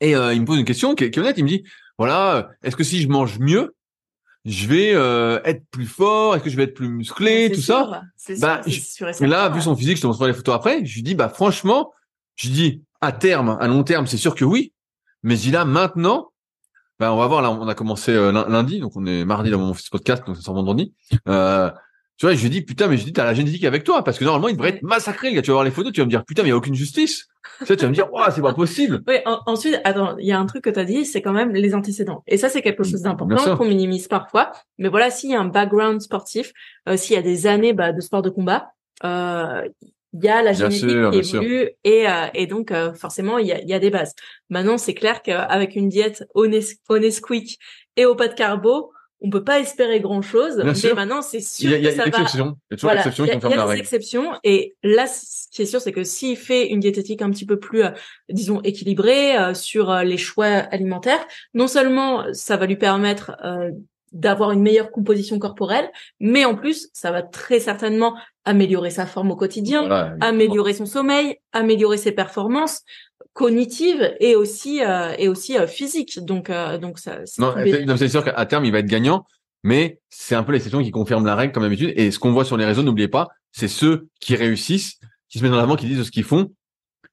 [0.00, 1.38] Et euh, il me pose une question qui est, honnête.
[1.38, 1.62] Il me dit,
[1.96, 3.76] voilà, est-ce que si je mange mieux,
[4.44, 4.88] je vais
[5.48, 6.34] être plus fort?
[6.34, 7.52] Est-ce que je vais être plus musclé?
[7.52, 8.02] Tout ça?
[8.40, 10.84] Bah, sûr, là, vu son physique, je te montrerai les photos après.
[10.84, 11.92] Je lui dis, bah franchement,
[12.34, 14.72] je dis à terme, à long terme, c'est sûr que oui.
[15.22, 16.32] Mais il a maintenant,
[17.00, 19.50] Ben, on va voir, là, on a commencé euh, lun- lundi, donc on est mardi
[19.50, 20.94] dans mon fils podcast, donc ça sort vendredi.
[21.28, 21.70] Euh,
[22.16, 24.02] tu vois, je lui dis, putain, mais je lui dis, t'as la génétique avec toi,
[24.02, 25.42] parce que normalement, il devrait être massacré, le gars.
[25.42, 26.74] Tu vas voir les photos, tu vas me dire, putain, mais il y a aucune
[26.74, 27.28] justice.
[27.60, 29.02] tu sais, tu vas me dire, waouh, c'est pas possible.
[29.06, 31.32] Oui, en- ensuite, attends, il y a un truc que tu as dit, c'est quand
[31.32, 32.24] même les antécédents.
[32.26, 34.50] Et ça, c'est quelque chose d'important qu'on minimise parfois.
[34.78, 36.52] Mais voilà, s'il y a un background sportif,
[36.88, 38.72] euh, s'il y a des années bah, de sport de combat,
[39.04, 39.62] euh,
[40.14, 43.46] il y a la génétique sûr, qui évolue et, euh, et donc euh, forcément, il
[43.46, 44.14] y a, y a des bases.
[44.48, 47.58] Maintenant, c'est clair qu'avec une diète au Nes- au Nesquik
[47.96, 50.56] et au pas de carbo, on peut pas espérer grand-chose.
[50.56, 50.94] Bien mais sûr.
[50.94, 52.56] maintenant, c'est sûr il y a que ça va exception.
[52.70, 53.68] Il y a toujours voilà, l'exception il y qui confirme il y a la des
[53.70, 53.80] règle.
[53.82, 57.44] exceptions et là, ce qui est sûr, c'est que s'il fait une diététique un petit
[57.44, 57.90] peu plus, euh,
[58.28, 63.70] disons, équilibrée euh, sur euh, les choix alimentaires, non seulement ça va lui permettre euh,
[64.12, 65.90] d'avoir une meilleure composition corporelle,
[66.20, 70.16] mais en plus, ça va très certainement améliorer sa forme au quotidien, Voilà.
[70.20, 72.82] améliorer son sommeil, améliorer ses performances
[73.34, 76.18] cognitives et aussi euh, et aussi euh, physiques.
[76.24, 77.20] Donc euh, donc ça.
[77.26, 79.24] c'est sûr qu'à terme, il va être gagnant,
[79.62, 81.92] mais c'est un peu l'exception qui confirme la règle comme d'habitude.
[81.96, 84.98] Et ce qu'on voit sur les réseaux, n'oubliez pas, c'est ceux qui réussissent,
[85.28, 86.52] qui se mettent en avant, qui disent ce qu'ils font.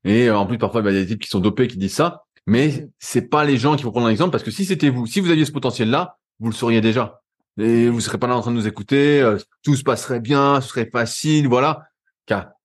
[0.04, 1.78] Et euh, en plus, parfois, bah, il y a des types qui sont dopés qui
[1.78, 2.24] disent ça.
[2.48, 5.20] Mais c'est pas les gens qui vont prendre l'exemple parce que si c'était vous, si
[5.20, 7.22] vous aviez ce potentiel-là, vous le sauriez déjà.
[7.58, 10.60] Et vous serez pas là en train de nous écouter, euh, tout se passerait bien,
[10.62, 11.84] ce serait facile, voilà.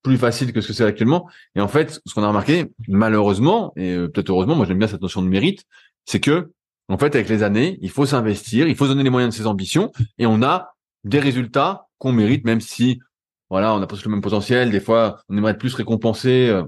[0.02, 1.28] Plus facile que ce que c'est actuellement.
[1.54, 4.88] Et en fait, ce qu'on a remarqué, malheureusement, et euh, peut-être heureusement, moi j'aime bien
[4.88, 5.64] cette notion de mérite,
[6.06, 6.50] c'est que
[6.90, 9.46] en fait, avec les années, il faut s'investir, il faut donner les moyens de ses
[9.46, 13.00] ambitions, et on a des résultats qu'on mérite, même si,
[13.48, 14.70] voilà, on pas tous le même potentiel.
[14.70, 16.64] Des fois, on aimerait être plus récompensé euh,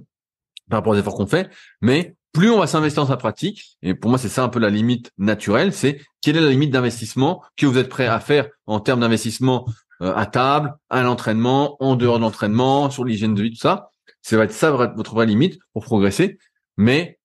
[0.70, 1.50] par rapport aux efforts qu'on fait,
[1.80, 4.58] mais plus on va s'investir dans sa pratique, et pour moi, c'est ça un peu
[4.58, 8.48] la limite naturelle, c'est quelle est la limite d'investissement que vous êtes prêt à faire
[8.66, 9.66] en termes d'investissement
[10.00, 13.90] euh, à table, à l'entraînement, en dehors de l'entraînement, sur l'hygiène de vie, tout ça.
[14.22, 16.38] Ça va être ça votre vraie limite pour progresser.
[16.76, 17.18] Mais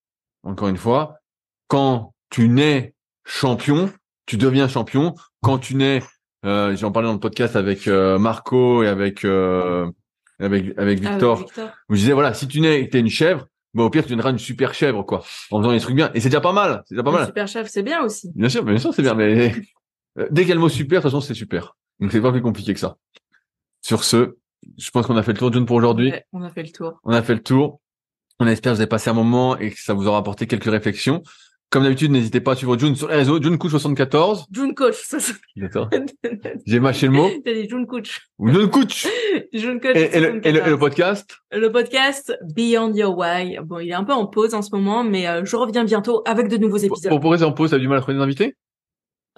[0.44, 1.20] encore une fois,
[1.68, 2.94] quand tu nais
[3.26, 3.92] champion,
[4.26, 5.16] tu deviens champion.
[5.42, 6.02] Quand tu nais,
[6.46, 9.90] euh, j'en parlais dans le podcast avec euh, Marco et avec euh,
[10.40, 11.46] avec avec Ah, Victor.
[11.90, 13.48] Où je disais voilà, si tu nais et que t'es une chèvre,
[13.78, 16.12] bah au pire tu deviendras une super chèvre quoi, en faisant des trucs bien.
[16.14, 17.26] Et c'est déjà pas mal, c'est déjà pas mal.
[17.26, 18.32] super chef, c'est bien aussi.
[18.36, 19.54] Bien sûr, bien sûr c'est bien, mais
[20.20, 21.78] euh, dès qu'il y a le mot super, de toute façon c'est super.
[22.00, 22.98] Donc c'est pas plus compliqué que ça.
[23.82, 24.38] Sur ce,
[24.78, 26.12] je pense qu'on a fait le tour d'une pour aujourd'hui.
[26.12, 27.00] Ouais, on a fait le tour.
[27.04, 27.80] On a fait le tour.
[28.40, 30.70] On espère que vous avez passé un moment et que ça vous aura apporté quelques
[30.70, 31.24] réflexions.
[31.70, 33.42] Comme d'habitude, n'hésitez pas à suivre June sur les réseaux.
[33.42, 34.46] June Coach 74.
[34.54, 34.96] June Coach.
[36.66, 37.30] J'ai mâché le mot.
[37.44, 38.22] T'as dit June Coach.
[38.40, 39.06] June Coach.
[39.54, 39.96] June Coach.
[39.98, 40.80] Et, et le, et, le, et le 74.
[40.80, 41.38] podcast.
[41.52, 43.58] Le podcast Beyond Your Why.
[43.66, 46.24] Bon, il est un peu en pause en ce moment, mais euh, je reviens bientôt
[46.26, 47.10] avec de nouveaux épisodes.
[47.12, 48.56] pour, pour rester en pause, t'as du mal à trouver des invités?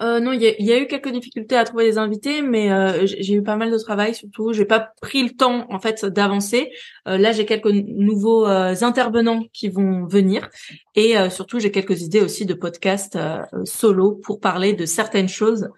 [0.02, 3.04] Euh, non, il y y a eu quelques difficultés à trouver des invités, mais euh,
[3.04, 4.52] j'ai eu pas mal de travail surtout.
[4.52, 6.70] J'ai pas pris le temps en fait d'avancer.
[7.06, 10.48] Euh, là, j'ai quelques nouveaux euh, intervenants qui vont venir,
[10.94, 15.28] et euh, surtout j'ai quelques idées aussi de podcasts euh, solo pour parler de certaines
[15.28, 15.68] choses,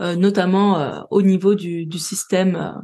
[0.00, 2.74] notamment au niveau du, du système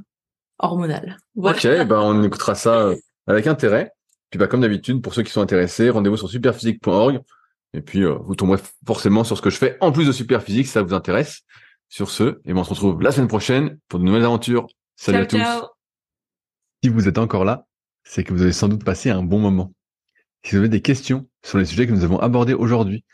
[0.60, 1.16] hormonal.
[1.34, 1.56] Voilà.
[1.56, 2.90] Ok, ben on écoutera ça
[3.26, 3.90] avec intérêt.
[4.30, 7.20] Puis bah comme d'habitude, pour ceux qui sont intéressés, rendez-vous sur superphysique.org.
[7.74, 10.66] Et puis euh, vous tomberez forcément sur ce que je fais en plus de Superphysique,
[10.66, 11.42] si ça vous intéresse.
[11.90, 14.66] Sur ce, et ben on se retrouve la semaine prochaine pour de nouvelles aventures.
[14.96, 15.38] Salut ciao, à tous.
[15.38, 15.68] ciao.
[16.82, 17.66] Si vous êtes encore là,
[18.04, 19.72] c'est que vous avez sans doute passé un bon moment.
[20.44, 23.04] Si vous avez des questions sur les sujets que nous avons abordés aujourd'hui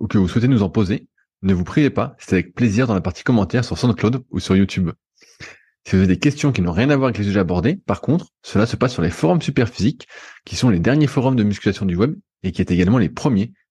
[0.00, 1.06] ou que vous souhaitez nous en poser,
[1.42, 4.56] ne vous privez pas, c'est avec plaisir dans la partie commentaires sur SoundCloud ou sur
[4.56, 4.90] YouTube.
[5.86, 8.00] Si vous avez des questions qui n'ont rien à voir avec les sujets abordés, par
[8.00, 10.08] contre, cela se passe sur les forums Superphysique,
[10.44, 13.52] qui sont les derniers forums de musculation du web et qui est également les premiers